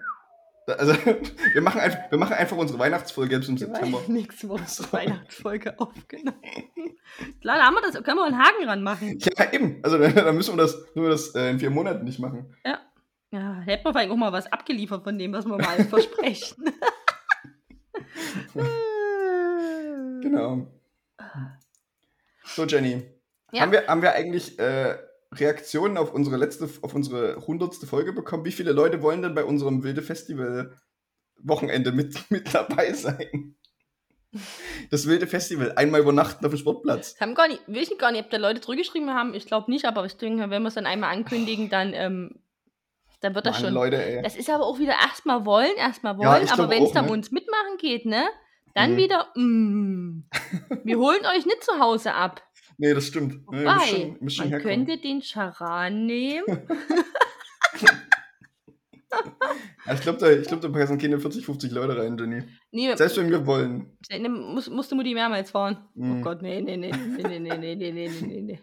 [0.77, 0.93] Also,
[1.53, 4.01] wir machen, einfach, wir machen einfach unsere Weihnachtsfolge jetzt im September.
[4.07, 6.39] Nächste Woche ist die Weihnachtsfolge aufgenommen.
[7.41, 9.19] Klar, da haben wir das, können wir einen Haken ranmachen.
[9.19, 9.79] Ja, eben.
[9.83, 12.55] Also dann, müssen wir das, müssen wir das äh, in vier Monaten nicht machen.
[13.31, 16.73] Ja, hätten wir vielleicht auch mal was abgeliefert von dem, was wir mal versprechen.
[20.21, 20.67] Genau.
[22.43, 23.03] So, Jenny.
[23.51, 23.61] Ja.
[23.61, 24.97] Haben, wir, haben wir eigentlich äh,
[25.33, 28.45] Reaktionen auf unsere letzte, auf unsere hundertste Folge bekommen?
[28.45, 30.73] Wie viele Leute wollen denn bei unserem Wilde Festival
[31.41, 33.55] Wochenende mit, mit dabei sein?
[34.91, 37.13] Das Wilde Festival, einmal übernachten auf dem Sportplatz.
[37.13, 39.33] Das haben gar nicht, will ich gar nicht, ob da Leute zurückgeschrieben haben.
[39.33, 42.39] Ich glaube nicht, aber ich denke, wenn wir es dann einmal ankündigen, dann, ähm,
[43.21, 43.73] dann wird das Mann, schon.
[43.73, 44.21] Leute, ey.
[44.21, 47.05] Das ist aber auch wieder erstmal wollen, erstmal Ja, wollen, ich aber wenn es dann
[47.05, 47.11] ne?
[47.11, 48.23] uns mitmachen geht, ne?
[48.75, 48.97] Dann Mhm.
[48.97, 50.23] wieder, mm,
[50.83, 52.43] wir holen euch nicht zu Hause ab.
[52.81, 53.33] Nee, das stimmt.
[53.51, 54.85] Nee, Wobei, schon, ihr müsst schon man herkommen.
[54.87, 56.45] könnte den Charan nehmen.
[59.85, 62.43] Ja, ich glaube, da, ich glaub, da passen keine 40, 50 Leute rein, Jenny.
[62.71, 63.97] Nee, Selbst wenn wir wollen.
[64.11, 65.77] ne, muss, musste Mutti mehrmals fahren.
[65.95, 66.19] Mhm.
[66.19, 68.41] Oh Gott, nee, nee, nee, nee, nee, nee, nee, nee, nee, nee, nee, nee.
[68.41, 68.59] nee.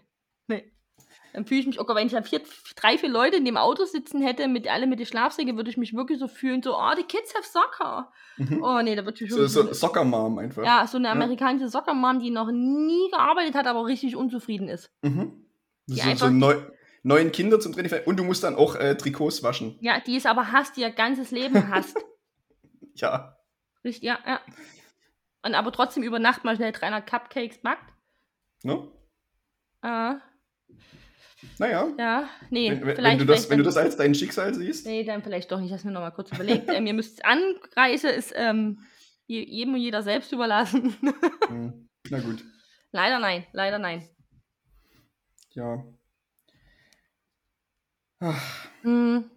[1.36, 2.40] Dann fühle ich mich, oh Gott, wenn ich dann vier,
[2.76, 5.76] drei, vier Leute in dem Auto sitzen hätte, mit alle mit den Schlafsäcken, würde ich
[5.76, 8.10] mich wirklich so fühlen, so, oh, die Kids have soccer.
[8.38, 8.62] Mhm.
[8.62, 10.64] Oh nee, da würde ich mich So, so Soccer Mom einfach.
[10.64, 14.90] Ja, so eine amerikanische Soccer-Mom, die noch nie gearbeitet hat, aber richtig unzufrieden ist.
[15.02, 15.46] Mhm.
[15.86, 16.56] Die So, so einfach- neu,
[17.02, 17.92] neuen Kinder zum Training.
[18.06, 19.76] Und du musst dann auch äh, Trikots waschen.
[19.82, 21.96] Ja, die ist aber hasst, die ihr ganzes Leben hasst.
[22.98, 23.36] Ja.
[23.84, 24.40] Richtig, ja, ja.
[25.44, 27.92] Und aber trotzdem über Nacht mal schnell 300 Cupcakes backt.
[28.62, 28.90] Ne?
[29.82, 30.14] Äh,
[31.58, 31.88] Naja.
[31.98, 33.18] ja, nee, Wenn, wenn, vielleicht.
[33.20, 34.86] wenn, du das, vielleicht wenn du das als dein Schicksal siehst.
[34.86, 35.72] Nee, dann vielleicht doch nicht.
[35.72, 36.68] Hast mir noch mal kurz überlegt.
[36.68, 38.80] ähm, ihr müsst Anreise ist ähm,
[39.26, 40.94] je- jedem und jeder selbst überlassen.
[41.48, 41.88] Hm.
[42.10, 42.44] Na gut.
[42.92, 44.08] leider nein, leider nein.
[45.54, 45.82] Ja.
[48.20, 49.30] Ach, Hm,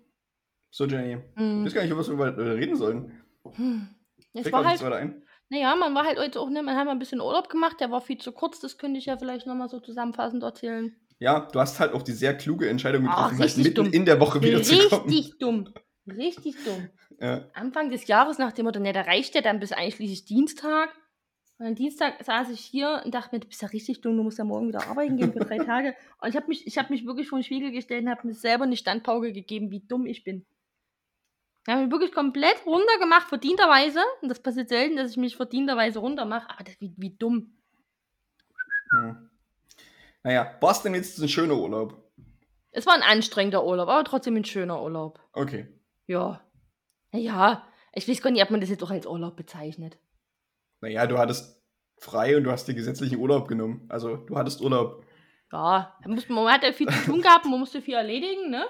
[0.72, 1.14] so, Jenny.
[1.18, 3.22] Ich hm, weiß gar nicht, über was wir äh, reden sollen.
[3.54, 3.88] hm.
[4.34, 5.24] Es Fällt war mir halt, ein.
[5.50, 7.90] naja, man war halt heute auch, ne, man hat mal ein bisschen Urlaub gemacht, der
[7.90, 10.96] war viel zu kurz, das könnte ich ja vielleicht noch mal so zusammenfassend erzählen.
[11.20, 13.94] Ja, du hast halt auch die sehr kluge Entscheidung getroffen, halt richtig mitten dumm.
[13.94, 15.06] in der Woche wiederzukommen.
[15.06, 15.74] Richtig dumm.
[16.08, 16.90] Richtig dumm.
[17.22, 17.50] Ja.
[17.54, 20.90] Anfang des Jahres nach dem Motto, ne, da reicht ja dann bis einschließlich Dienstag.
[21.58, 24.24] Und am Dienstag saß ich hier und dachte mir, du bist ja richtig dumm, du
[24.24, 25.96] musst ja morgen wieder arbeiten gehen für drei Tage.
[26.22, 28.34] Und ich habe mich, ich hab mich wirklich vor den Spiegel gestellt und habe mir
[28.34, 30.46] selber eine Standpauke gegeben, wie dumm ich bin.
[31.68, 34.00] Ich habe mich wirklich komplett runtergemacht, verdienterweise.
[34.22, 36.50] Und das passiert selten, dass ich mich verdienterweise runtermache.
[36.50, 37.58] Aber das, wie, wie dumm.
[38.92, 39.29] Hm.
[40.24, 42.04] Naja, war es denn jetzt ein schöner Urlaub?
[42.72, 45.20] Es war ein anstrengender Urlaub, aber trotzdem ein schöner Urlaub.
[45.34, 45.68] Okay.
[46.08, 46.42] Ja.
[47.12, 49.98] Ja, ich weiß gar nicht, ob man das jetzt auch als Urlaub bezeichnet.
[50.82, 51.64] Naja, du hattest
[51.98, 53.86] frei und du hast dir gesetzlichen Urlaub genommen.
[53.90, 55.06] Also, du hattest Urlaub.
[55.52, 58.66] Ja, man, hat ja viel zu tun gehabt, man musste viel erledigen, ne?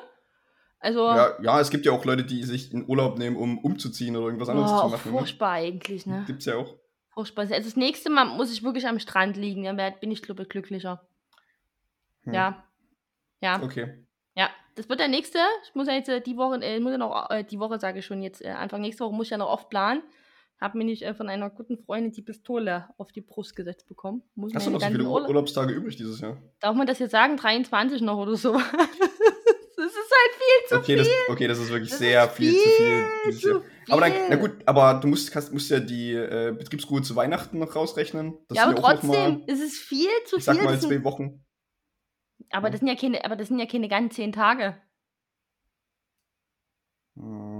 [0.79, 4.15] Also, Ja, ja, es gibt ja auch Leute, die sich in Urlaub nehmen, um umzuziehen
[4.15, 5.11] oder irgendwas anderes boah, zu machen.
[5.11, 5.17] Ne?
[5.17, 6.23] furchtbar eigentlich, ne?
[6.25, 6.77] Gibt's ja auch.
[7.13, 7.41] Furchtbar.
[7.41, 10.49] Also das nächste Mal muss ich wirklich am Strand liegen, dann bin ich, glaube ich,
[10.49, 11.05] glücklicher.
[12.29, 12.33] Hm.
[12.35, 12.63] Ja.
[13.41, 13.61] Ja.
[13.63, 14.05] Okay.
[14.35, 14.49] Ja.
[14.75, 15.39] Das wird der nächste.
[15.67, 17.99] Ich muss ja jetzt äh, die Woche, äh, muss ja noch, äh, die Woche sage
[17.99, 20.01] ich schon jetzt, äh, Anfang nächste Woche muss ich ja noch oft planen.
[20.61, 24.23] Hab mir nicht äh, von einer guten Freundin die Pistole auf die Brust gesetzt bekommen.
[24.35, 26.37] Muss Hast du noch so viele Ur Urla- Urlaubstage übrig dieses Jahr?
[26.59, 27.37] Darf man das jetzt sagen?
[27.37, 28.53] 23 noch oder so?
[28.53, 28.61] das
[29.87, 32.69] ist halt viel zu Okay, das, okay, das ist wirklich Das sehr ist viel, zu
[32.69, 33.61] viel dieses zu Jahr.
[33.89, 34.47] Aber dann, na viel.
[34.49, 38.37] gut, aber du musst, kannst, musst ja die äh, Betriebsruhe zu Weihnachten noch rausrechnen.
[38.47, 40.63] Das ja, aber trotzdem, mal, es ist viel zu ich sag viel.
[40.65, 41.43] mal das sind, zwei Wochen.
[42.51, 44.75] Aber, das sind ja keine, aber das sind ja keine ganzen zehn Tage.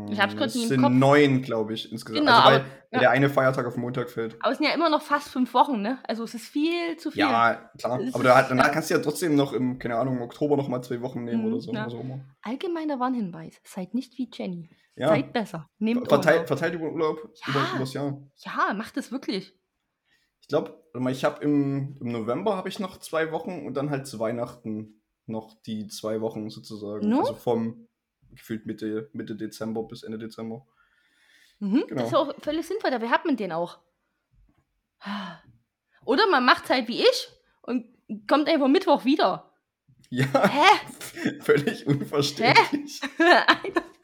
[0.10, 2.22] Ich hab's grad Es nie im sind neun, glaube ich, insgesamt.
[2.26, 4.36] Genau, also, weil aber- weil der eine Feiertag auf Montag fällt.
[4.42, 6.00] Aber es sind ja immer noch fast fünf Wochen, ne?
[6.08, 7.20] Also es ist viel zu viel.
[7.20, 8.00] Ja, klar.
[8.00, 10.68] Es Aber da, danach kannst du ja trotzdem noch im, keine Ahnung, im Oktober noch
[10.70, 11.74] mal zwei Wochen nehmen Mhm, oder so.
[11.74, 11.86] ja.
[11.88, 12.22] Immer.
[12.42, 13.60] Allgemeiner Warnhinweis.
[13.64, 14.70] Seid nicht wie Jenny.
[14.96, 15.70] Ja, Seid besser.
[15.78, 16.48] Nehmt verteilt, Urlaub.
[16.48, 17.50] verteilt über Urlaub, Ja.
[17.54, 18.18] über, übers Jahr.
[18.38, 19.54] Ja, macht es wirklich.
[20.42, 24.08] Ich glaube, ich habe im, im November habe ich noch zwei Wochen und dann halt
[24.08, 27.08] zu Weihnachten noch die zwei Wochen sozusagen.
[27.10, 27.20] No?
[27.20, 27.88] Also vom
[28.32, 30.66] gefühlt Mitte, Mitte Dezember bis Ende Dezember.
[31.60, 31.84] Mhm.
[31.88, 32.02] Genau.
[32.02, 33.80] Das ist auch völlig sinnvoll, dafür hat man den auch.
[36.06, 37.30] Oder man macht halt wie ich
[37.62, 37.86] und
[38.28, 39.54] kommt einfach Mittwoch wieder.
[40.10, 41.40] Ja, Hä?
[41.42, 43.00] völlig unverständlich.
[43.02, 43.84] Don't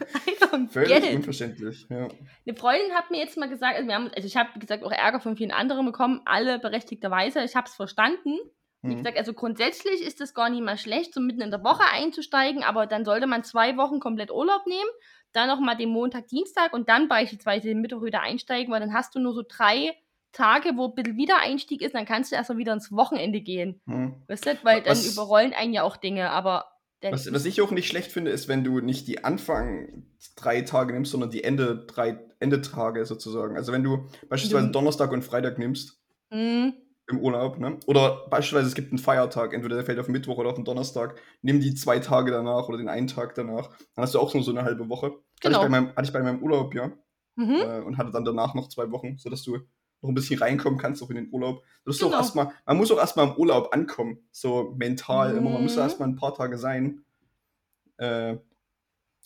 [0.70, 1.86] Völlig unverständlich.
[1.90, 2.08] Ja.
[2.46, 4.92] Eine Freundin hat mir jetzt mal gesagt, also, haben, also ich habe, wie gesagt, auch
[4.92, 7.42] Ärger von vielen anderen bekommen, alle berechtigterweise.
[7.44, 8.38] Ich habe es verstanden.
[8.82, 8.98] Wie Hm.
[8.98, 12.62] gesagt, also grundsätzlich ist es gar nicht mal schlecht, so mitten in der Woche einzusteigen,
[12.62, 14.88] aber dann sollte man zwei Wochen komplett Urlaub nehmen,
[15.32, 19.14] dann nochmal den Montag, Dienstag und dann beispielsweise den Mittwoch wieder einsteigen, weil dann hast
[19.14, 19.96] du nur so drei
[20.32, 23.80] Tage, wo ein bisschen Wiedereinstieg ist, dann kannst du erstmal wieder ins Wochenende gehen.
[23.86, 24.22] Hm.
[24.28, 24.50] Weißt du?
[24.62, 26.66] Weil dann Was- überrollen einen ja auch Dinge, aber
[27.02, 30.04] Was, was ich auch nicht schlecht finde, ist, wenn du nicht die Anfang
[30.34, 33.56] drei Tage nimmst, sondern die Ende drei Endetage sozusagen.
[33.56, 36.74] Also wenn du beispielsweise Du- Donnerstag und Freitag nimmst Hm,
[37.08, 37.78] im Urlaub, ne?
[37.86, 40.64] Oder beispielsweise es gibt einen Feiertag, entweder der fällt auf den Mittwoch oder auf den
[40.64, 43.68] Donnerstag, nimm die zwei Tage danach oder den einen Tag danach.
[43.94, 45.12] Dann hast du auch nur so eine halbe Woche.
[45.40, 45.44] Genau.
[45.44, 46.90] Hatte, ich bei meinem, hatte ich bei meinem Urlaub, ja.
[47.36, 47.54] mhm.
[47.54, 49.58] Äh, und hatte dann danach noch zwei Wochen, sodass du
[50.02, 51.62] noch ein bisschen reinkommen kannst, auch in den Urlaub.
[51.84, 52.18] Du musst auch Genau.
[52.18, 55.50] erstmal, man muss auch erstmal im Urlaub ankommen, so mental immer.
[55.50, 55.82] Man muss Mhm.
[55.82, 57.04] erstmal ein paar Tage sein,
[57.98, 58.36] äh,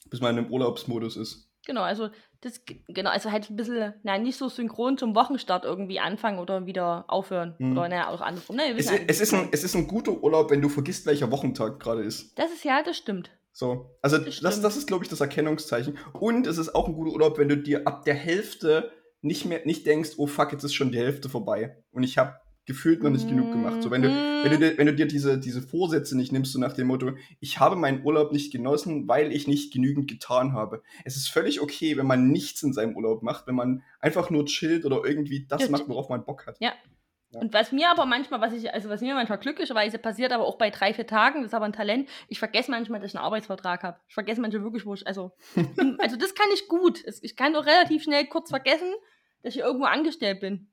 [0.08, 1.48] bis man im Urlaubsmodus ist.
[1.66, 2.08] Genau, also
[2.40, 6.64] das genau, also halt ein bisschen, na, nicht so synchron zum Wochenstart irgendwie anfangen oder
[6.66, 7.54] wieder aufhören.
[7.58, 7.72] Mhm.
[7.76, 8.56] Oder naja, auch andersrum.
[8.56, 11.04] Ne, wir Es, wie es, ist ein, es ist ein guter Urlaub, wenn du vergisst,
[11.04, 12.38] welcher Wochentag gerade ist.
[12.38, 13.30] Das ist ja, das stimmt.
[13.52, 13.90] So.
[14.00, 15.98] Also Das das, das ist, glaube ich, das Erkennungszeichen.
[16.14, 18.90] Und es ist auch ein guter Urlaub, wenn du dir ab der Hälfte
[19.22, 21.76] nicht mehr nicht denkst, oh fuck, jetzt ist schon die Hälfte vorbei.
[21.90, 23.82] Und ich habe gefühlt noch nicht genug gemacht.
[23.82, 26.60] So, wenn du, wenn du dir, wenn du dir diese, diese Vorsätze nicht nimmst, so
[26.60, 30.82] nach dem Motto, ich habe meinen Urlaub nicht genossen, weil ich nicht genügend getan habe.
[31.04, 34.46] Es ist völlig okay, wenn man nichts in seinem Urlaub macht, wenn man einfach nur
[34.46, 36.58] chillt oder irgendwie das Ja, macht, worauf man Bock hat.
[37.32, 40.58] Und was mir aber manchmal, was ich, also was mir manchmal glücklicherweise passiert, aber auch
[40.58, 43.24] bei drei, vier Tagen, das ist aber ein Talent, ich vergesse manchmal, dass ich einen
[43.24, 43.98] Arbeitsvertrag habe.
[44.08, 45.30] Ich vergesse manchmal wirklich, wo ich, also,
[45.98, 47.04] also das kann ich gut.
[47.22, 48.92] Ich kann auch relativ schnell kurz vergessen,
[49.42, 50.70] dass ich irgendwo angestellt bin.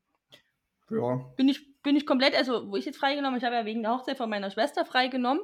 [0.90, 1.18] Ja.
[1.36, 3.92] bin ich, bin ich komplett, also wo ich jetzt freigenommen, ich habe ja wegen der
[3.92, 5.44] Hochzeit von meiner Schwester freigenommen.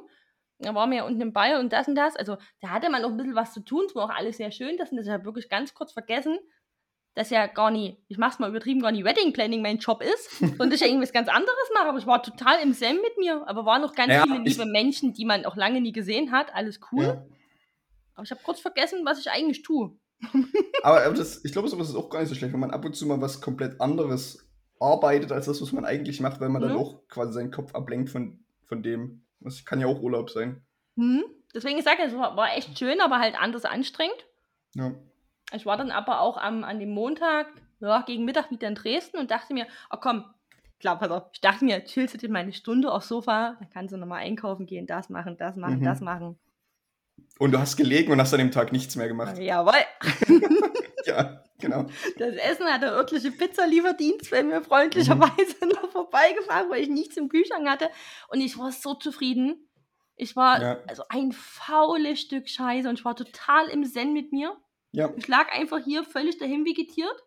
[0.58, 2.16] Da waren wir ja unten im Bayern und das und das.
[2.16, 3.84] Also da hatte man noch ein bisschen was zu tun.
[3.86, 4.76] Es war auch alles sehr schön.
[4.78, 6.38] Das, und das habe wirklich ganz kurz vergessen,
[7.14, 10.42] dass ja gar nie, ich mach's mal übertrieben, gar nie Wedding Planning mein Job ist.
[10.60, 11.88] Und ich ja irgendwas ganz anderes mache.
[11.88, 13.46] Aber ich war total im Zen mit mir.
[13.46, 16.54] Aber waren noch ganz Ja, viele liebe Menschen, die man auch lange nie gesehen hat.
[16.54, 17.04] Alles cool.
[17.04, 17.24] ja.
[18.14, 19.96] Aber ich habe kurz vergessen, was ich eigentlich tue.
[20.82, 22.84] Aber, aber das, ich glaube, sowas ist auch gar nicht so schlecht, wenn man ab
[22.84, 24.46] und zu mal was komplett anderes
[24.80, 26.78] arbeitet, als das, was man eigentlich macht, weil man dann Mhm.
[26.78, 29.24] auch quasi seinen Kopf ablenkt von, von dem.
[29.40, 30.64] Das kann ja auch Urlaub sein.
[30.96, 31.24] Hm?
[31.54, 34.26] Deswegen sage ich, es war, war echt schön, aber halt anders anstrengend.
[34.74, 34.92] Ja.
[35.52, 37.46] Ich war dann aber auch am, an dem Montag,
[37.80, 40.24] ja, gegen Mittag wieder in Dresden und dachte mir, oh komm,
[40.80, 43.70] klar, pass auf, ich dachte mir, chillst du dir mal eine Stunde aufs Sofa, dann
[43.70, 45.84] kannst du nochmal einkaufen gehen, das machen, das machen, Mhm.
[45.84, 46.38] das machen.
[47.38, 49.36] Und du hast gelegen und hast an dem Tag nichts mehr gemacht.
[49.38, 49.74] Jawohl,
[51.06, 51.86] Ja, genau.
[52.18, 57.28] das Essen hat der örtliche Pizzalieferdienst bei mir freundlicherweise noch vorbeigefahren, weil ich nichts im
[57.28, 57.90] Kühlschrank hatte
[58.28, 59.68] und ich war so zufrieden.
[60.16, 60.78] Ich war Ja.
[60.86, 64.56] also ein faules Stück Scheiße und ich war total im Zen mit mir.
[64.92, 65.12] Ja.
[65.16, 67.20] Ich lag einfach hier völlig dahin vegetiert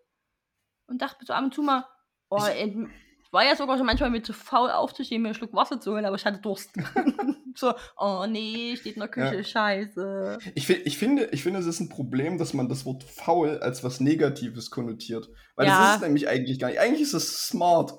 [0.88, 1.86] und dachte so ab und zu mal,
[2.30, 2.78] oh, Ich-
[3.28, 5.92] ich war ja sogar schon manchmal mit zu faul aufzustehen, mir einen Schluck Wasser zu
[5.92, 6.70] holen, aber ich hatte Durst.
[7.56, 9.44] so, oh nee, steht in der Küche, Ja.
[9.44, 10.38] scheiße.
[10.56, 13.84] Ich, ich, finde, ich finde, es ist ein Problem, dass man das Wort faul als
[13.84, 15.30] was Negatives konnotiert.
[15.56, 15.78] Weil Ja.
[15.80, 16.80] das ist es nämlich eigentlich gar nicht.
[16.80, 17.94] Eigentlich ist es smart,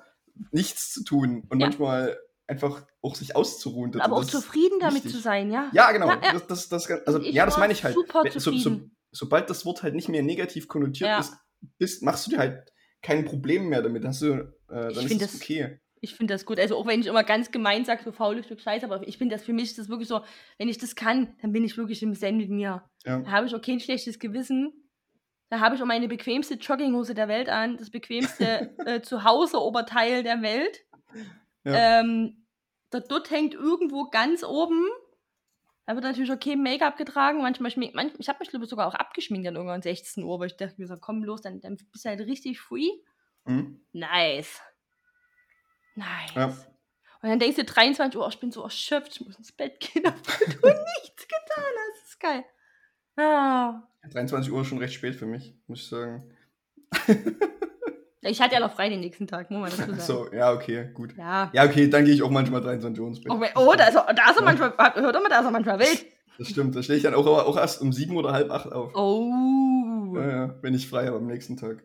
[0.50, 1.66] nichts zu tun und Ja.
[1.66, 4.00] manchmal einfach auch sich auszuruhen.
[4.00, 5.12] Aber auch zufrieden damit wichtig.
[5.12, 5.70] zu sein, ja.
[5.72, 6.14] Ja, genau.
[6.16, 7.94] Das, das, das, also, Ich ja, das meine ich halt.
[7.94, 8.80] super so, so,
[9.12, 11.34] sobald das Wort halt nicht mehr negativ konnotiert ist,
[11.76, 14.04] bist, machst du dir halt kein Problem mehr damit.
[14.04, 15.78] Hast du, äh, dann Ich ist das- okay.
[16.00, 16.60] Ich finde das gut.
[16.60, 19.34] Also auch wenn ich immer ganz gemein sage, so faules Stück Scheiße, aber ich finde
[19.34, 20.20] das für mich ist das wirklich so,
[20.56, 22.84] wenn ich das kann, dann bin ich wirklich im Zen mit mir.
[23.04, 23.18] Ja.
[23.20, 24.72] Da habe ich auch kein schlechtes Gewissen.
[25.50, 30.40] Da habe ich auch meine bequemste Jogginghose der Welt an, das bequemste äh, Zuhause-Oberteil der
[30.42, 30.84] Welt.
[31.64, 32.00] Ja.
[32.00, 32.44] Ähm,
[32.92, 34.84] der Dutt hängt irgendwo ganz oben.
[35.88, 37.40] Da wird natürlich kein Make-up getragen.
[37.40, 40.38] Manchmal, schmink, manch, ich habe mich glaube ich, sogar auch abgeschminkt dann irgendwann 16 Uhr,
[40.38, 42.90] weil ich dachte mir so, komm los, dann, dann bist du halt richtig free.
[43.46, 43.80] Mhm.
[43.94, 44.60] Nice.
[45.94, 46.34] Nice.
[46.34, 46.44] Ja.
[46.44, 49.80] Und dann denkst du 23 Uhr, oh, ich bin so erschöpft, ich muss ins Bett
[49.80, 50.68] gehen, obwohl du
[51.00, 52.02] nichts getan hast.
[52.02, 52.44] Das ist geil.
[53.16, 53.82] Ah.
[54.10, 56.36] 23 Uhr ist schon recht spät für mich, muss ich sagen.
[58.22, 60.00] Ich hatte ja noch frei den nächsten Tag, muss man dazu sagen.
[60.00, 61.16] So, ja, okay, gut.
[61.16, 61.50] Ja.
[61.52, 63.32] Ja, okay, dann gehe ich auch manchmal 23 Uhr ins Bett.
[63.32, 65.78] Oh, oh, da ist er, da ist er manchmal, hört mal, da ist er manchmal
[65.78, 66.06] wild.
[66.38, 68.94] Das stimmt, da stehe ich dann auch, auch erst um 7 oder halb 8 auf.
[68.94, 70.12] Oh.
[70.14, 71.82] Ja, ja, wenn ich frei habe am nächsten Tag.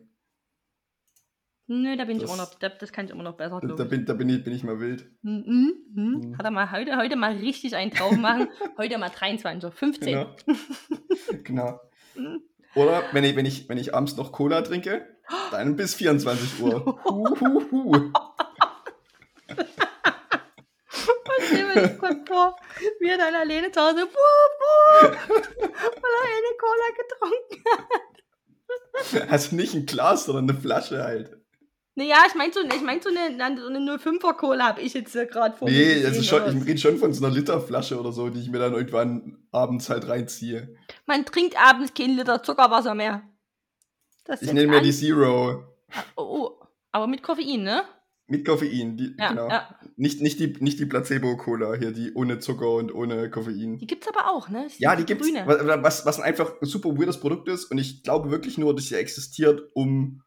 [1.66, 3.74] Nö, da bin ich Das- immer noch, da, das kann ich immer noch besser, Da,
[3.74, 3.90] da, ich.
[3.90, 5.10] bin, da bin, ich, bin ich mal wild.
[5.22, 6.20] Mhm, mhm.
[6.20, 6.38] Mhm.
[6.38, 8.48] Hat er mal heute, heute mal richtig einen drauf machen.
[8.78, 10.06] heute mal 23, 15.
[10.14, 10.36] Genau.
[11.42, 11.80] genau.
[12.76, 15.13] Oder wenn ich, wenn, ich, wenn ich abends noch Cola trinke,
[15.50, 17.00] dann bis 24 Uhr.
[17.04, 18.12] Huhuhu.
[21.38, 22.56] Ich stell mir das kurz vor,
[23.00, 29.30] wie er dann alleine zu Hause, buh, buh, weil er eine Cola getrunken hat.
[29.30, 31.36] Also nicht ein Glas, sondern eine Flasche halt.
[31.96, 35.12] Naja, ich meine so, ich mein so eine, so eine 05er Cola habe ich jetzt
[35.12, 38.10] gerade vor mir Nee, gesehen, also schon, ich rede schon von so einer Literflasche oder
[38.10, 40.74] so, die ich mir dann irgendwann abends halt reinziehe.
[41.06, 43.22] Man trinkt abends kein Liter Zuckerwasser mehr.
[44.24, 45.64] Das Ich nenne mir die Zero.
[46.16, 46.60] Oh, oh,
[46.92, 47.82] aber mit Koffein, ne?
[48.26, 48.96] Mit Koffein.
[48.96, 49.48] Die, Ja, genau.
[49.48, 49.78] ja.
[49.96, 53.76] Nicht, nicht die, nicht die Placebo-Cola hier, die ohne Zucker und ohne Koffein.
[53.78, 54.64] Die gibt's aber auch, ne?
[54.66, 55.26] Ist Ja, die gibt's.
[55.26, 55.46] grüne.
[55.46, 58.94] Was, was, einfach ein super weirdes Produkt ist und ich glaube wirklich nur, dass sie
[58.94, 60.22] existiert, um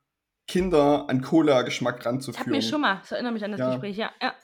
[0.48, 2.54] Kinder an Cola-Geschmack Das hatten ranzuführen.
[2.54, 3.00] wir schon mal.
[3.00, 3.70] Das erinnert mich an das Ja.
[3.72, 4.12] Gespräch, ja.
[4.22, 4.36] ja.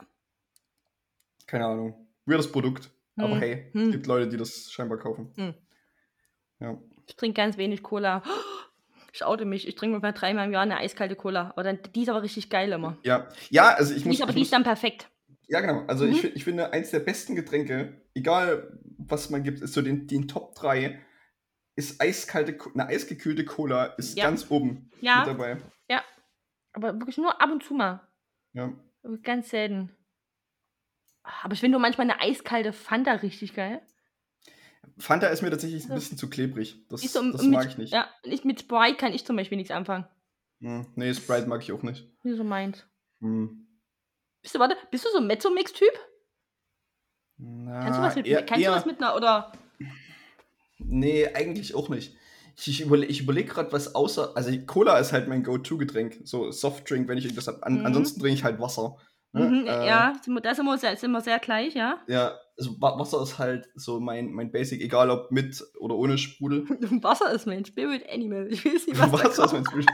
[1.46, 2.08] Keine Ahnung.
[2.26, 2.90] Weirdes Produkt.
[3.16, 3.40] Aber Hm.
[3.40, 3.82] hey, Hm.
[3.84, 5.32] es gibt Leute, die das scheinbar kaufen.
[5.36, 5.54] Hm.
[6.60, 6.78] Ja.
[7.06, 8.24] Ich trinke ganz wenig Cola.
[9.14, 9.68] Ich oute mich.
[9.68, 11.52] Ich trinke ungefähr dreimal im Jahr eine eiskalte Cola.
[11.52, 12.98] Aber dann, die ist aber richtig geil immer.
[13.04, 14.14] Ja, ja also ich muss.
[14.14, 15.08] Nicht, aber die ist dann perfekt.
[15.48, 15.86] ja, genau.
[15.88, 16.12] Also Mhm.
[16.14, 20.28] ich, ich finde, eins der besten Getränke, egal was man gibt, ist so den, den
[20.28, 21.00] Top 3,
[21.76, 24.26] ist eiskalte, eine eisgekühlte Cola, ist Ja.
[24.26, 25.20] ganz oben Ja.
[25.20, 25.58] mit dabei.
[26.76, 28.02] Aber wirklich nur ab und zu mal.
[28.54, 28.74] Ja.
[29.22, 29.96] Ganz selten.
[31.22, 33.80] Aber ich finde nur manchmal eine eiskalte Fanta richtig geil.
[34.98, 36.86] Fanta ist mir tatsächlich ein bisschen zu klebrig.
[36.90, 37.94] Das, so das mit, mag ich nicht.
[37.94, 40.08] Ja, nicht mit Sprite kann ich zum Beispiel nichts anfangen.
[40.62, 42.08] Hm, nee, Sprite mag ich auch nicht.
[42.24, 42.88] Wie so meint.
[43.20, 43.68] Hm.
[44.42, 45.94] Bist du, warte, bist du so ein Mezzo-Mix-Typ?
[47.40, 49.52] Kannst du was mit, eher, kannst du was mit einer, oder?
[50.80, 52.16] Nee, eigentlich auch nicht.
[52.56, 54.36] Ich, ich überlege ich überleg gerade, was außer.
[54.36, 56.22] Also, Cola ist halt mein Go-To-Getränk.
[56.24, 57.64] So Softdrink, wenn ich irgendwas habe.
[57.66, 57.86] An, Mhm.
[57.86, 58.98] Ansonsten trinke ich halt Wasser.
[59.32, 59.46] ne?
[59.50, 62.00] Mhm, Äh, ja, da sind wir, sehr, sind wir sehr gleich, ja.
[62.08, 66.18] Ja, also Wa- Wasser ist halt so mein, mein Basic, egal ob mit oder ohne
[66.18, 66.66] Sprudel.
[67.04, 68.48] Wasser ist mein Spirit Animal.
[68.52, 69.88] Ich weiß nicht, was Wasser ist mein Sprudel.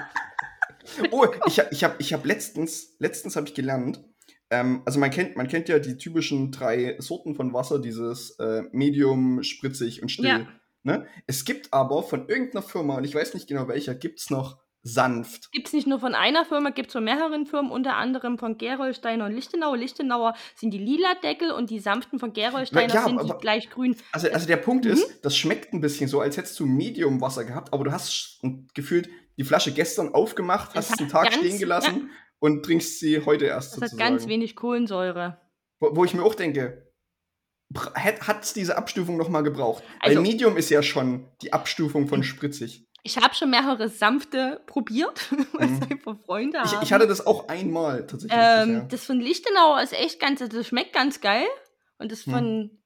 [1.12, 4.04] Oh, ich habe ich hab, ich hab letztens, letztens habe ich gelernt,
[4.50, 8.64] ähm, also man kennt, man kennt ja die typischen drei Sorten von Wasser, dieses äh,
[8.72, 10.26] Medium, spritzig und still.
[10.26, 10.48] Ja.
[10.84, 11.06] Ne?
[11.28, 14.58] Es gibt aber von irgendeiner Firma, und ich weiß nicht genau welcher, gibt es noch
[14.82, 15.52] sanft.
[15.52, 18.58] Gibt es nicht nur von einer Firma, gibt es von mehreren Firmen, unter anderem von
[18.58, 19.76] Gerolsteiner und Lichtenauer.
[19.78, 23.70] Lichtenauer sind die lila Deckel und die sanften von Gerolsteiner Ja, sind die aber- gleich
[23.70, 23.96] grün.
[24.12, 24.92] Also, also der Punkt Mhm.
[24.92, 28.40] ist, das schmeckt ein bisschen so, als hättest du Medium-Wasser gehabt, aber du hast
[28.74, 33.00] gefühlt die Flasche gestern aufgemacht, Das hast hat einen Tag ganz- stehen gelassen und trinkst
[33.00, 34.12] sie heute erst Das hat sozusagen.
[34.14, 35.40] ganz wenig Kohlensäure.
[35.82, 36.86] Wo, wo ich mir auch denke,
[37.76, 39.84] hat es diese Abstufung nochmal gebraucht?
[40.00, 42.88] Also- Weil Medium ist ja schon die Abstufung von spritzig.
[43.04, 45.84] Ich habe schon mehrere sanfte probiert, was Mhm.
[45.90, 46.84] einfach Freunde Ich, haben.
[46.84, 48.32] ich hatte das auch einmal tatsächlich.
[48.40, 48.88] ähm, bisher.
[48.90, 51.46] das von Lichtenauer ist echt ganz, das schmeckt ganz geil.
[51.98, 52.34] Und das Hm.
[52.34, 52.82] von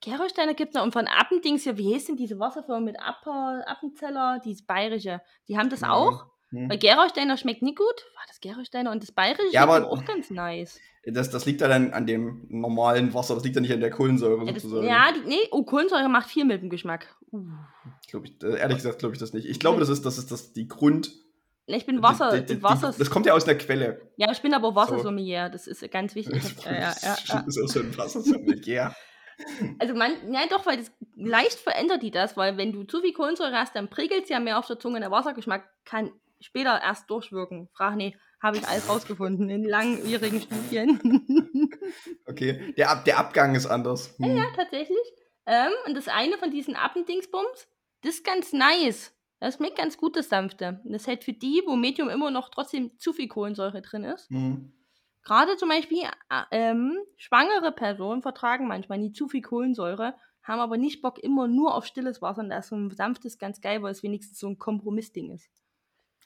[0.00, 0.84] Gerolsteiner gibt es noch.
[0.84, 5.70] Und von Appendings hier, wie heißt denn diese Wasserfirma mit Appenzeller, diese bayerische, die haben
[5.70, 5.92] das Ja.
[5.92, 6.26] auch.
[6.50, 6.70] Hm.
[6.70, 7.86] Weil Gerolsteiner schmeckt nicht gut.
[7.86, 10.80] War das Gerolsteiner und das bayerische Ja, aber- auch ganz nice.
[11.04, 13.90] Das, das liegt ja dann an dem normalen Wasser, das liegt ja nicht an der
[13.90, 14.86] Kohlensäure Ja, das, sozusagen.
[14.86, 17.14] ja die, nee, oh, Kohlensäure macht viel mit dem Geschmack.
[17.32, 17.46] Uh.
[18.10, 19.46] Glaub ich, äh, ehrlich gesagt glaube ich das nicht.
[19.46, 21.12] Ich glaube, das ist, das ist das die Grund.
[21.66, 24.00] Ich bin Wasser, die, die, die, Wasser das kommt ja aus der Quelle.
[24.16, 26.42] ja, ich bin aber Wassersommelier, das ist ganz wichtig.
[26.42, 26.94] Das ja, ja,
[27.26, 28.94] ja, ist auch so ein Wassersommelier.
[29.78, 33.12] Also man, ja doch, weil das leicht verändert die das, weil wenn du zu viel
[33.12, 34.98] Kohlensäure hast, dann prickelt es ja mehr auf der Zunge.
[34.98, 37.68] Der Wassergeschmack kann später erst durchwirken.
[37.72, 41.70] Frag nee, habe ich alles rausgefunden in langwierigen Studien.
[42.26, 44.14] Okay, der, Ab der Abgang ist anders.
[44.18, 44.36] Hm.
[44.36, 44.98] ja, tatsächlich.
[45.46, 47.66] Ähm, und das eine von diesen Appendingsbums,
[48.02, 49.14] das ist ganz nice.
[49.40, 50.80] Das schmeckt ganz gut, das Sanfte.
[50.84, 54.28] Und das hält für die, wo Medium immer noch trotzdem zu viel Kohlensäure drin ist.
[54.28, 54.72] Hm.
[55.22, 60.76] Gerade zum Beispiel äh, ähm, schwangere Personen vertragen manchmal nie zu viel Kohlensäure, haben aber
[60.76, 63.82] nicht Bock immer nur auf stilles Wasser und da ist so ein sanftes ganz geil,
[63.82, 65.48] weil es wenigstens so ein Kompromissding ist.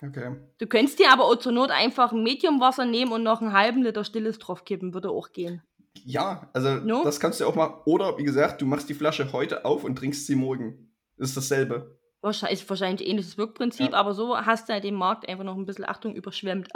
[0.04, 0.36] Okay.
[0.58, 3.82] Du könntest dir aber auch zur Not einfach ein Mediumwasser nehmen und noch einen halben
[3.82, 5.62] Liter stilles draufkippen, würde auch gehen.
[6.04, 7.04] Ja, also No?
[7.04, 7.82] das kannst du auch mal.
[7.84, 10.92] Oder wie gesagt, du machst die Flasche heute auf und trinkst sie morgen.
[11.16, 11.98] Das ist dasselbe.
[12.20, 13.98] Wahrscheinlich, ist wahrscheinlich ein ähnliches Wirkprinzip, Ja.
[13.98, 16.68] aber so hast du halt den Markt einfach noch ein bisschen Achtung überschwemmt.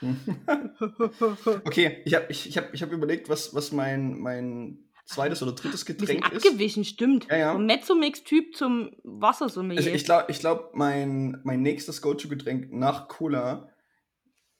[1.64, 5.52] okay, ich habe ich, ich hab, ich hab überlegt, was, was mein, mein zweites oder
[5.52, 6.44] drittes Getränk ist.
[6.46, 7.26] abgewichen, stimmt.
[7.30, 7.52] Ja, ja.
[7.54, 9.78] Vom Mezzo-Mix-Typ zum Wassersommelier.
[9.78, 13.70] Also ich glaube, ich glaub, mein, mein nächstes Go-To-Getränk nach Cola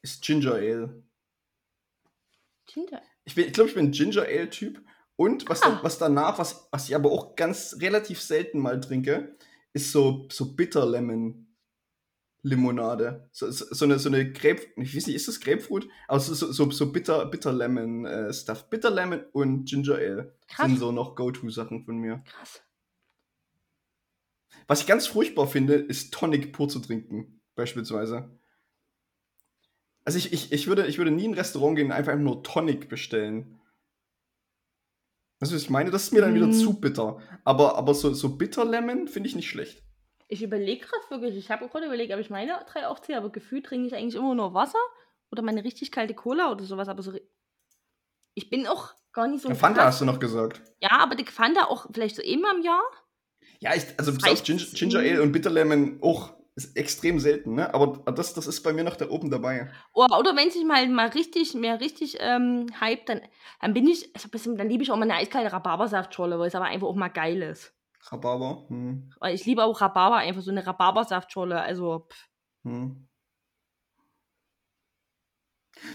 [0.02, 1.02] ist Ginger Ale.
[2.66, 3.02] Ginger.
[3.24, 4.80] Ich, ich glaube, ich bin ein Ginger Ale-Typ.
[5.16, 5.70] Und was, Ah.
[5.70, 9.36] da, was danach, was, was ich aber auch ganz relativ selten mal trinke,
[9.72, 11.47] ist so, so Bitter Lemon.
[12.48, 13.28] Limonade.
[13.32, 15.88] So, so, so eine, so eine Grape, ich weiß nicht, ist das Grapefruit?
[16.08, 18.68] Aber so, so, so bitter, bitter Lemon äh, Stuff.
[18.70, 20.66] Bitter Lemon und Ginger Ale Krass.
[20.66, 22.22] sind so noch Go-To-Sachen von mir.
[22.26, 22.62] Krass.
[24.66, 28.30] Was ich ganz furchtbar finde, ist Tonic pur zu trinken, beispielsweise.
[30.04, 32.42] Also ich, ich, ich, würde, ich würde nie in ein Restaurant gehen und einfach nur
[32.42, 33.60] Tonic bestellen.
[35.40, 35.90] Was ich meine?
[35.90, 36.52] Das ist mir dann wieder Mm.
[36.52, 37.18] zu bitter.
[37.44, 39.84] Aber, aber so, so Bitter Lemon finde ich nicht schlecht.
[40.28, 43.30] Ich überlege gerade wirklich, ich habe auch gerade überlegt, ob ich meine drei aufziehe, aber
[43.30, 44.78] gefühlt trinke ich eigentlich immer nur Wasser
[45.30, 47.12] oder meine richtig kalte Cola oder sowas, aber so.
[48.34, 49.48] Ich bin auch gar nicht so.
[49.48, 50.62] ein Fanta hast du noch gesagt.
[50.80, 52.82] Ja, aber die Fanta auch vielleicht so immer im Jahr.
[53.60, 54.64] Ja, ich, also bis auf Ginger.
[54.74, 57.72] Ginger Ale und Bitter Lemon auch ist extrem selten, ne?
[57.72, 59.70] Aber das, das ist bei mir noch da oben dabei.
[59.92, 63.20] Oder, oder wenn sich mal, mal richtig, mehr richtig ähm, hype, dann,
[63.60, 66.54] dann bin ich, also bisschen, dann liebe ich auch mal eine eiskalte Rhabarbersaftschorle, weil es
[66.54, 67.77] aber einfach auch mal geil ist.
[68.10, 68.64] Rhabarber.
[68.68, 69.10] Hm.
[69.32, 72.28] Ich liebe auch Rhabarber, einfach so eine Rhabarbersaftschorle, also pff.
[72.64, 73.08] Hm.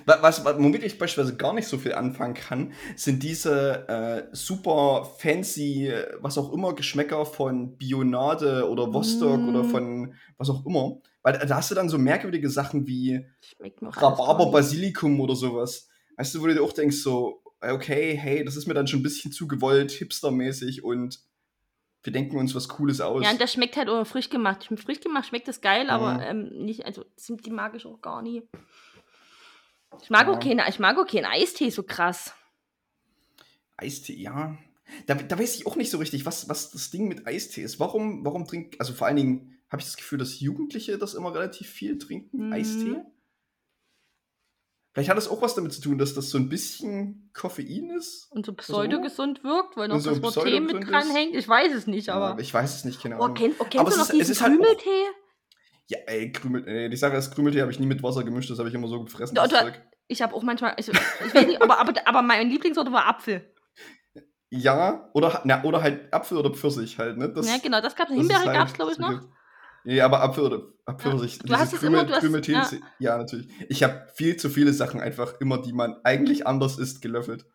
[0.06, 5.06] Wa- Was, womit ich beispielsweise gar nicht so viel anfangen kann, sind diese äh, super
[5.18, 9.50] fancy, was auch immer, Geschmäcker von Bionade oder Vostok Mm.
[9.50, 11.00] oder von was auch immer.
[11.22, 13.26] Weil da hast du dann so merkwürdige Sachen wie
[13.82, 14.52] Rhabarber.
[14.52, 15.90] Basilikum oder sowas.
[16.18, 19.00] Weißt du, wo du dir auch denkst, so, okay, hey, das ist mir dann schon
[19.00, 21.20] ein bisschen zu gewollt, hipstermäßig und
[22.04, 23.24] wir denken uns was Cooles aus.
[23.24, 24.70] Ja, und das schmeckt halt auch frisch gemacht.
[24.78, 26.52] Frisch gemacht schmeckt das geil, aber Mhm.
[26.52, 28.44] ähm, nicht, also die mag ich auch gar nie.
[30.02, 30.34] Ich mag Ja.
[30.34, 32.34] auch keine, ich mag auch keinen Eistee so krass.
[33.78, 34.58] Eistee, ja.
[35.08, 37.80] Da, da weiß ich auch nicht so richtig, was, was das Ding mit Eistee ist.
[37.80, 41.34] Warum, warum trinkt, also vor allen Dingen habe ich das Gefühl, dass Jugendliche das immer
[41.34, 42.54] relativ viel trinken, Mhm.
[42.54, 43.02] Eistee.
[44.94, 48.28] Vielleicht hat es auch was damit zu tun, dass das so ein bisschen Koffein ist.
[48.32, 51.16] Und so pseudogesund wirkt, weil noch so das Wort Tee mit pseudogesund dran ist.
[51.16, 51.36] hängt.
[51.36, 52.40] Ich weiß es nicht, Ja, aber.
[52.40, 53.36] ich weiß es nicht, keine Oh, Ahnung.
[53.36, 55.04] kenn, oh, kennst Aber du noch ist- es diesen halt Krümeltee?
[55.88, 58.60] Ja, ey, Krümel, ey, die Sache ist, Krümeltee habe ich nie mit Wasser gemischt, das
[58.60, 59.36] habe ich immer so gefressen.
[59.36, 59.74] Ja, das oder-.
[60.08, 60.92] Ich habe auch manchmal, also,
[61.26, 63.52] ich weiß nicht, aber, aber, aber mein Lieblingssorte war Apfel.
[64.52, 67.30] Ja, oder, na, oder halt Apfel oder Pfirsich halt, ne?
[67.30, 68.16] Das, ja, genau, das gab es.
[68.16, 69.22] das Himbeere halt gab es, glaube ich, so noch.
[69.86, 71.40] Ja, aber Apfel äh, Pfirsich.
[71.40, 72.70] Du hast es immer, du hast- Krümeltee, ja.
[73.00, 73.48] ja, natürlich.
[73.70, 77.46] Ich habe viel zu viele Sachen einfach immer, die man eigentlich anders isst, gelöffelt.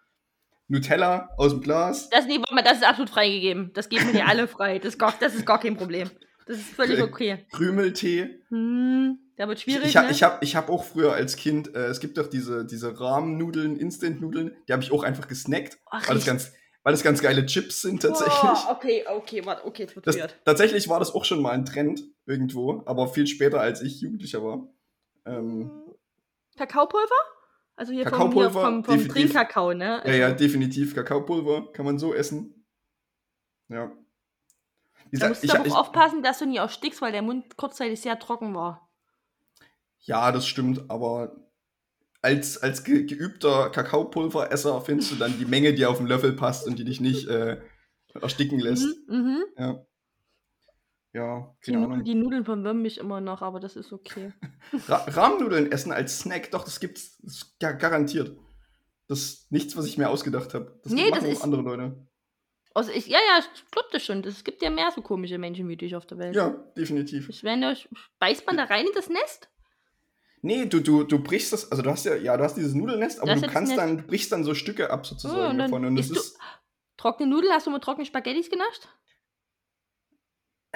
[0.69, 2.11] Nutella aus dem Glas.
[2.11, 3.71] Das, nee, mal, das ist absolut freigegeben.
[3.75, 4.79] Das geben mir alle frei.
[4.79, 6.11] Das ist, gar, das ist gar kein Problem.
[6.47, 7.47] Das ist völlig okay.
[7.53, 8.41] Krümeltee.
[8.49, 10.13] Hm, der wird schwierig, Ich, habe ne?
[10.13, 13.77] ich hab, ich hab auch früher als Kind, äh, es gibt doch diese, diese Rahmennudeln,
[13.77, 17.45] Instant-Nudeln, die habe ich auch einfach gesnackt, Ach, weil das, ganz, weil das ganz geile
[17.47, 18.35] Chips sind tatsächlich.
[18.67, 20.39] Oh, okay, okay, warte, okay, jetzt wird Das, weird.
[20.45, 24.43] tatsächlich war das auch schon mal ein Trend irgendwo, aber viel später, als ich Jugendlicher
[24.43, 24.69] war.
[25.27, 25.71] Ähm,
[26.57, 27.15] Kakaopulver?
[27.77, 29.33] Also hier vom, hier Kakaopulver, vom, vom definitiv.
[29.33, 29.85] Trinkkakao, ne?
[29.85, 30.95] ja, Also, ja, definitiv.
[30.95, 32.67] Kakaopulver kann man so essen.
[33.69, 33.93] Ja.
[35.11, 37.23] Wie Da musst du ich, aber ich, auch aufpassen, dass du nie erstickst, weil der
[37.23, 38.91] Mund kurzzeitig sehr trocken war.
[40.01, 41.37] ja, das stimmt, aber
[42.23, 46.67] als, als ge geübter Kakaopulveresser findest du dann die Menge, die auf den Löffel passt
[46.67, 47.61] und die dich nicht äh,
[48.21, 48.85] ersticken lässt.
[49.09, 49.45] Mhm, mhm.
[49.57, 49.85] Ja.
[51.15, 52.05] Ja, Die, keine Nudeln, Ahnung.
[52.05, 54.33] die Nudeln verwirren mich immer noch, aber das ist okay.
[54.89, 58.37] Ra Rahmnudeln essen als Snack, doch, das gibt's das gar garantiert.
[59.07, 60.79] Das ist nichts, was ich mir ausgedacht habe.
[60.85, 62.07] Das Nee, machen das auch ist- andere Leute.
[62.75, 64.23] Also ich, ja, ja, ich glaube das schon.
[64.23, 66.37] Es gibt ja mehr so komische Menschen wie dich auf der Welt.
[66.37, 67.29] Ja, definitiv.
[67.31, 67.75] Ich meine,
[68.21, 69.49] beißt man da rein in das Nest?
[70.43, 73.21] Nee, du, du, du brichst das, also du hast ja, ja, du hast dieses Nudelnest,
[73.21, 75.71] aber Das du kannst dann, du brichst dann so Stücke ab Oh, sozusagen und dann
[75.71, 75.85] davon.
[75.85, 76.39] Und das ist,
[76.97, 78.89] Trockene Nudeln, hast du mal trockene Spaghettis genascht?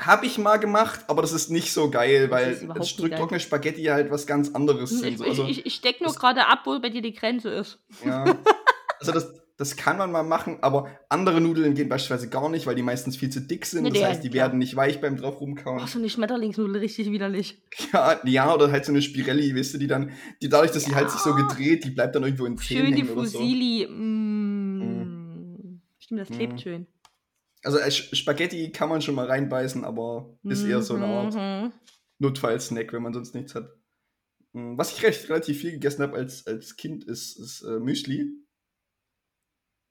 [0.01, 2.57] habe ich mal gemacht, aber das ist nicht so geil, weil
[2.97, 5.13] trockene Spaghetti halt was ganz anderes Hm, sind.
[5.13, 7.51] Ich, So, Also, ich, ich, ich steck nur gerade ab, wo bei dir die Grenze
[7.51, 7.79] ist.
[8.05, 8.25] ja.
[9.01, 12.75] also das, das kann man mal machen, aber andere Nudeln gehen beispielsweise gar nicht, weil
[12.75, 13.83] die meistens viel zu dick sind.
[13.85, 14.47] Nee, das heißt, die klar.
[14.47, 15.81] werden nicht weich beim drauf rumkauen.
[15.83, 17.63] Oh, so eine Schmetterlingsnudel, richtig widerlich.
[17.93, 20.11] Ja, ja, oder halt so eine Spirelli, weißt du, die dann,
[20.41, 21.37] die dadurch, dass sie halt sich so Ja.
[21.47, 23.39] gedreht, die bleibt dann irgendwo in Zähnen Schön hängen oder so.
[23.39, 23.87] Fusili.
[23.89, 25.81] Mm.
[25.99, 26.59] Stimmt, das klebt Mm.
[26.59, 26.87] schön.
[27.65, 31.73] Also äh, Spaghetti kann man schon mal reinbeißen, aber ist eher so eine Art Mhm.
[32.19, 33.69] Notfallsnack, wenn man sonst nichts hat.
[34.53, 38.31] Mm, Was ich recht relativ viel gegessen habe als, als Kind, ist, ist äh, Müsli.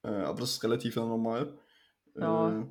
[0.03, 1.57] Äh, aber das ist relativ normal.
[2.15, 2.59] Ja.
[2.61, 2.65] Äh,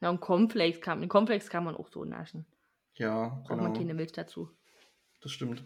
[0.00, 2.46] Ja, und Cornflakes kann, mit Cornflakes kann man auch so naschen.
[2.94, 3.62] ja, Braucht genau.
[3.64, 4.50] man keine Milch dazu.
[5.20, 5.64] Das stimmt.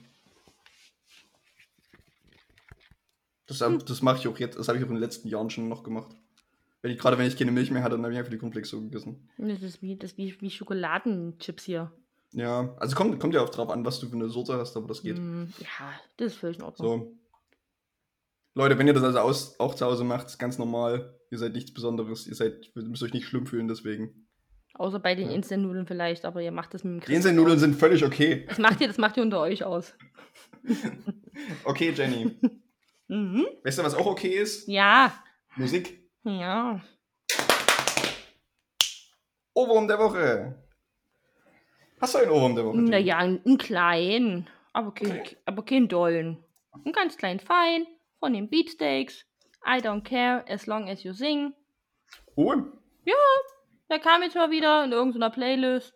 [3.46, 5.50] Das, hab- das mache ich auch jetzt, das habe ich auch in den letzten Jahren
[5.50, 6.14] schon noch gemacht.
[6.80, 8.70] Wenn ich, gerade wenn ich keine Milch mehr hatte, dann habe ich einfach die Cornflakes
[8.70, 9.28] so gegessen.
[9.38, 11.92] Das ist wie, das wie, wie Schokoladenchips hier.
[12.32, 14.88] Ja, also kommt, kommt ja auch drauf an, was du für eine Sorte hast, aber
[14.88, 15.18] das geht.
[15.18, 16.88] Mm, ja, das ist völlig in Ordnung.
[16.88, 17.18] So.
[18.54, 21.18] Leute, wenn ihr das also aus, auch zu Hause macht, ist ganz normal.
[21.30, 22.26] Ihr seid nichts Besonderes.
[22.26, 24.28] Ihr seid, müsst euch nicht schlimm fühlen deswegen.
[24.74, 25.34] Außer bei den Ja.
[25.34, 27.16] Instant-Nudeln vielleicht, aber ihr macht das mit dem Die Chris.
[27.16, 28.44] Inselnudeln sind völlig okay.
[28.48, 29.94] Das macht ihr, das macht ihr unter euch aus.
[31.64, 32.36] Okay, Jenny.
[33.08, 33.46] Mhm.
[33.64, 34.66] Weißt du, was auch okay ist?
[34.68, 35.12] Ja,
[35.56, 36.00] Musik.
[36.24, 36.80] ja.
[39.54, 40.62] Ohrwurm der Woche.
[42.00, 42.76] Hast du einen Ohrwurm der Woche?
[42.76, 42.90] Jenny?
[42.90, 45.36] Naja, einen kleinen, aber kein, Okay.
[45.44, 46.42] aber kein dollen.
[46.72, 47.86] Einen ganz kleinen Fein
[48.22, 49.26] von den Beatsteaks.
[49.66, 51.54] I don't care as long as you sing.
[52.36, 52.54] Oh,
[53.90, 55.92] Der kam jetzt mal wieder in irgendeiner Playlist.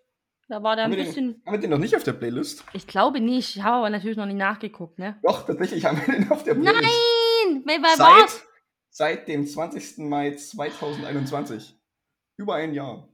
[0.49, 1.43] Da war der haben ein wir, den, bisschen.
[1.47, 2.65] haben wir den noch nicht auf der Playlist?
[2.73, 3.57] Ich glaube nicht.
[3.57, 5.19] Ich habe aber natürlich noch nicht nachgeguckt, ne?
[5.23, 6.83] Doch, tatsächlich haben wir den auf der Playlist.
[6.83, 7.65] Nein!
[7.65, 8.35] War's?
[8.35, 8.47] Seit,
[8.91, 9.99] seit dem 20.
[9.99, 11.79] Mai 2021.
[12.39, 13.09] Über ein Jahr.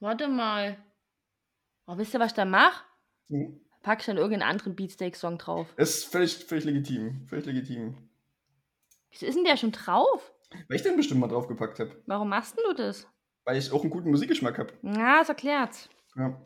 [0.00, 0.82] Warte mal.
[1.86, 2.84] Oh, wisst ihr, was ich da mache?
[3.28, 3.65] Hm.
[3.86, 5.72] Pack ich dann irgendeinen anderen Beatsteak-Song drauf.
[5.76, 7.24] Ist völlig, völlig legitim.
[7.28, 7.96] Völlig legitim.
[9.12, 10.32] Wieso ist denn der schon drauf?
[10.66, 12.02] Weil ich den bestimmt mal draufgepackt habe.
[12.06, 13.06] Warum machst denn du das?
[13.44, 14.72] Weil ich auch einen guten Musikgeschmack habe.
[14.82, 15.88] Na, das erklärt's.
[16.16, 16.36] Ja.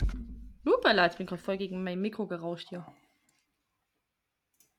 [0.66, 2.86] Upala, ich bin gerade voll gegen mein Mikro gerauscht hier.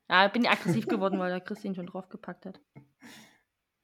[0.07, 2.61] Ja, bin aggressiv geworden, weil der Christian schon draufgepackt hat.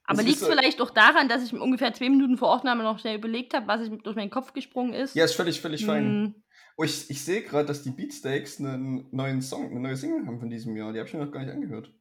[0.03, 2.99] Aber liegt es vielleicht auch daran, dass ich mir ungefähr zwei Minuten vor Aufnahme noch
[2.99, 5.15] schnell überlegt habe, was ich durch meinen Kopf gesprungen ist?
[5.15, 6.43] ja, ist völlig, völlig fein.
[6.80, 10.39] Oh, ich, ich sehe gerade, dass die Beatsteaks einen neuen Song, eine neue Single haben
[10.39, 10.93] von diesem Jahr.
[10.93, 11.91] Die habe ich mir noch gar nicht angehört.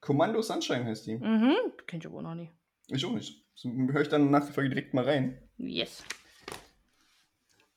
[0.00, 1.16] Kommando Sunshine heißt die.
[1.16, 1.54] mhm,
[1.86, 2.52] kenn ich aber noch nicht.
[2.88, 3.44] Ich auch nicht.
[3.62, 5.38] Höre ich dann nach der Folge direkt mal rein.
[5.56, 6.02] Yes.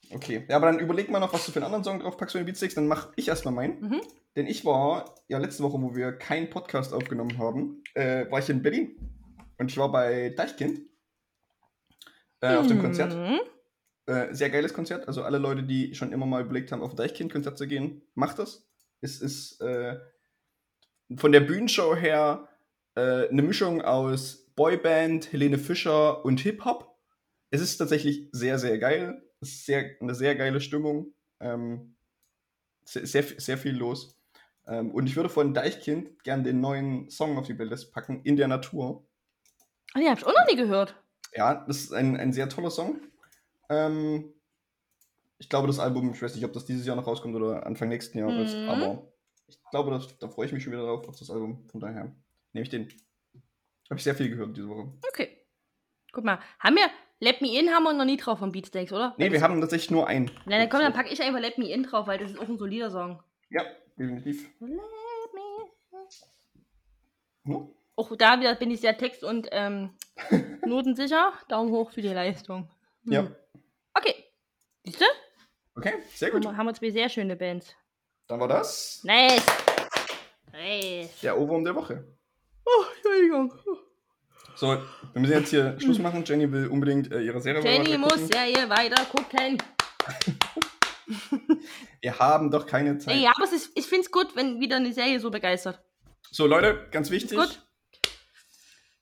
[0.09, 0.45] Okay.
[0.47, 2.39] Ja, aber dann überleg mal noch, was du für einen anderen Song drauf packst für
[2.39, 2.73] den Beatsteaks.
[2.73, 3.79] Dann mache ich erstmal meinen.
[3.79, 4.01] Mhm.
[4.35, 8.49] Denn ich war ja letzte Woche, wo wir keinen Podcast aufgenommen haben, äh, war ich
[8.49, 8.95] in Berlin.
[9.59, 10.81] Und ich war bei Deichkind.
[12.41, 13.15] Äh, auf dem Konzert.
[14.05, 15.07] Äh, sehr geiles Konzert.
[15.07, 18.39] Also alle Leute, die schon immer mal überlegt haben, auf ein Deichkind-Konzert zu gehen, macht
[18.39, 18.67] das.
[19.01, 19.97] Es ist äh,
[21.15, 22.49] von der Bühnenshow her
[22.95, 26.97] äh, eine Mischung aus Boyband, Helene Fischer und Hip-Hop.
[27.49, 29.23] Es ist tatsächlich sehr, sehr geil.
[29.39, 31.13] Es ist sehr, eine sehr geile Stimmung.
[31.39, 31.95] Ähm,
[32.83, 34.19] sehr, sehr, sehr viel los.
[34.67, 38.35] Ähm, und ich würde von Deichkind gern den neuen Song auf die Playlist packen, In
[38.35, 39.07] der Natur.
[39.93, 40.95] Ah, die hab ich auch noch nie gehört.
[41.33, 42.99] Ja, das ist ein, ein sehr toller Song.
[43.70, 44.34] Ähm,
[45.38, 47.89] ich glaube, das Album, ich weiß nicht, ob das dieses Jahr noch rauskommt oder Anfang
[47.89, 48.70] nächsten Jahres, Mhm.
[48.70, 49.11] aber
[49.47, 51.68] ich glaube, das, da freue ich mich schon wieder drauf, auf das Album.
[51.70, 52.16] Von daher
[52.53, 52.88] nehme ich den.
[53.89, 54.93] Habe ich sehr viel gehört diese Woche.
[55.09, 55.38] Okay.
[56.11, 56.89] Guck mal, haben wir
[57.20, 59.14] Let Me In haben wir noch nie drauf von Beatsteaks, oder?
[59.18, 60.32] Nee, wir haben tatsächlich nur einen.
[60.45, 62.47] Na, dann komm, dann packe ich einfach Let Me In drauf, weil das ist auch
[62.47, 63.22] ein solider Song.
[63.49, 63.64] Ja,
[63.97, 64.49] definitiv.
[64.59, 64.80] Let me
[67.45, 67.51] in.
[67.53, 67.70] Hm?
[67.95, 69.91] Auch da wieder bin ich sehr text- und ähm,
[70.66, 71.34] notensicher.
[71.49, 72.70] Daumen hoch für die Leistung.
[73.05, 73.11] Hm.
[73.11, 73.27] Ja.
[73.93, 74.15] Okay.
[74.83, 75.05] Siehst du?
[75.75, 76.45] Okay, sehr gut.
[76.45, 77.75] haben wir zwei sehr schöne Bands.
[78.27, 79.45] Dann war das Nice.
[80.51, 81.19] Nice.
[81.21, 82.05] der Ohrwurm der Woche.
[82.65, 83.53] Oh, Entschuldigung.
[84.55, 86.23] So, wir müssen jetzt hier Schluss machen.
[86.25, 88.27] Jenny will unbedingt äh, ihre Serie Jenny muss.
[88.27, 89.57] Serie weiter gucken.
[92.01, 93.15] Wir haben doch keine Zeit.
[93.17, 95.81] Ja, aber es ist, ich finde es gut, wenn wieder eine Serie so begeistert.
[96.31, 97.37] So, Leute, ganz wichtig.
[97.37, 97.61] Gut.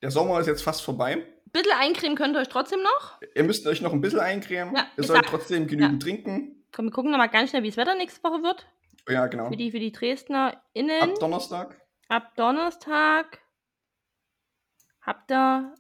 [0.01, 1.25] Der Sommer ist jetzt fast vorbei.
[1.53, 3.19] Bisschen eincremen könnt ihr euch trotzdem noch.
[3.35, 4.75] Ihr müsst euch noch ein bisschen eincremen.
[4.75, 6.65] Ja, ihr sollt sag- trotzdem genügend trinken.
[6.71, 8.65] Komm, wir gucken nochmal ganz schnell, wie das Wetter nächste Woche wird.
[9.09, 9.49] Ja, genau.
[9.49, 11.01] Für die, für die DresdnerInnen.
[11.01, 11.81] Ab Donnerstag.
[12.07, 13.39] Ab Donnerstag
[15.01, 15.73] habt ihr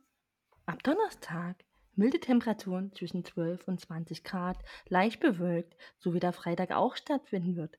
[0.65, 1.55] ab Donnerstag
[1.95, 4.57] milde Temperaturen zwischen 12 und 20 Grad,
[4.87, 7.77] leicht bewölkt, so wie der Freitag auch stattfinden wird.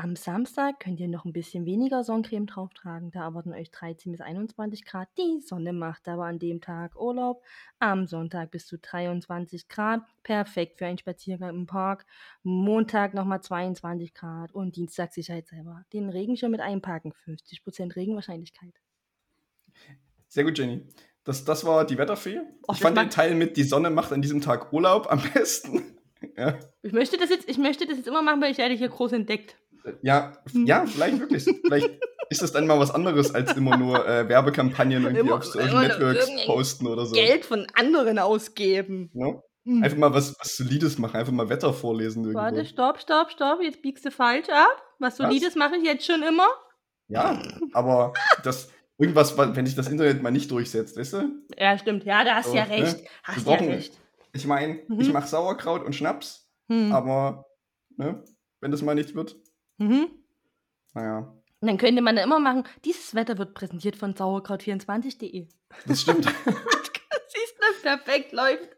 [0.00, 4.12] Am Samstag könnt ihr noch ein bisschen weniger Sonnencreme drauf tragen, da erwarten euch 13
[4.12, 5.08] bis 21 Grad.
[5.18, 7.42] Die Sonne macht aber an dem Tag Urlaub.
[7.80, 12.06] Am Sonntag bis zu 23 Grad, perfekt für einen Spaziergang im Park.
[12.44, 18.74] Montag nochmal 22 Grad und Dienstag sicherheitshalber den Regenschirm mit einpacken, 50% Regenwahrscheinlichkeit.
[20.28, 20.86] Sehr gut, Jenny.
[21.24, 22.40] Das, das war die Wetterfee.
[22.68, 25.97] Och, ich fand den Teil mit, die Sonne macht an diesem Tag Urlaub am besten.
[26.36, 28.88] Ja, Ich möchte das jetzt, ich möchte das jetzt immer machen, weil ich werde hier
[28.88, 29.56] groß entdeckt.
[30.02, 31.44] ja, ja, vielleicht wirklich.
[31.64, 31.90] vielleicht
[32.30, 35.86] ist das dann mal was anderes, als immer nur äh, Werbekampagnen irgendwie Immer- auf Social
[35.88, 37.14] Networks posten oder so.
[37.14, 39.10] Geld von anderen ausgeben.
[39.14, 39.40] Ne?
[39.64, 39.82] Hm.
[39.82, 42.40] Einfach mal was, was Solides machen, einfach mal Wetter vorlesen irgendwo.
[42.40, 44.82] Warte, stopp, stopp, stopp, jetzt biegst du falsch ab.
[44.98, 45.26] Was Was?
[45.28, 46.46] Solides mache ich jetzt schon immer.
[47.08, 47.40] Ja,
[47.72, 48.12] aber
[48.44, 51.30] das irgendwas, wa- wenn sich das Internet mal nicht durchsetzt, weißt du?
[51.56, 52.70] Ja, stimmt, ja, da hast du So, ja ne?
[52.72, 53.00] recht.
[53.00, 53.92] Wir Hast ja brauchen- recht.
[54.32, 55.00] Ich meine, Mhm.
[55.00, 56.92] ich mache Sauerkraut und Schnaps, Hm.
[56.92, 57.46] aber
[57.96, 58.22] ne,
[58.60, 59.36] wenn das mal nicht wird,
[59.78, 60.08] Mhm.
[60.94, 65.48] naja, Und dann könnte man da immer machen, dieses Wetter wird präsentiert von sauerkraut24.de.
[65.86, 66.24] das stimmt.
[67.28, 68.68] Siehst du, perfekt läuft.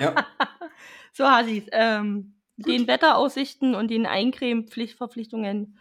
[0.00, 0.14] ja,
[1.12, 5.78] So, Hasis, ähm, den Wetteraussichten und den Eincremen-Pflichtverpflichtungen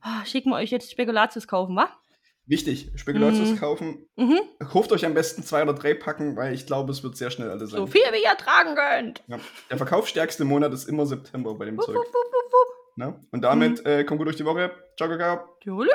[0.00, 1.88] ah, schicken wir euch jetzt Spekulatius kaufen, wa?
[2.48, 3.56] Wichtig, Spekulatius Mhm.
[3.60, 4.08] kaufen.
[4.16, 4.40] Mhm.
[4.70, 7.50] Kauft euch am besten zwei oder drei Packen, weil ich glaube, es wird sehr schnell
[7.50, 7.78] alle sein.
[7.78, 9.22] So viel wie ihr tragen könnt.
[9.28, 9.38] Ja.
[9.70, 11.96] Der verkaufsstärkste Monat ist immer September bei dem Wupp, Zeug.
[11.96, 12.96] wupp, wupp, wupp, wupp.
[12.96, 13.20] Ne?
[13.32, 14.70] Und damit äh, kommt gut durch die Woche.
[14.96, 15.40] Ciao, Kakao.
[15.62, 15.88] Tschüss.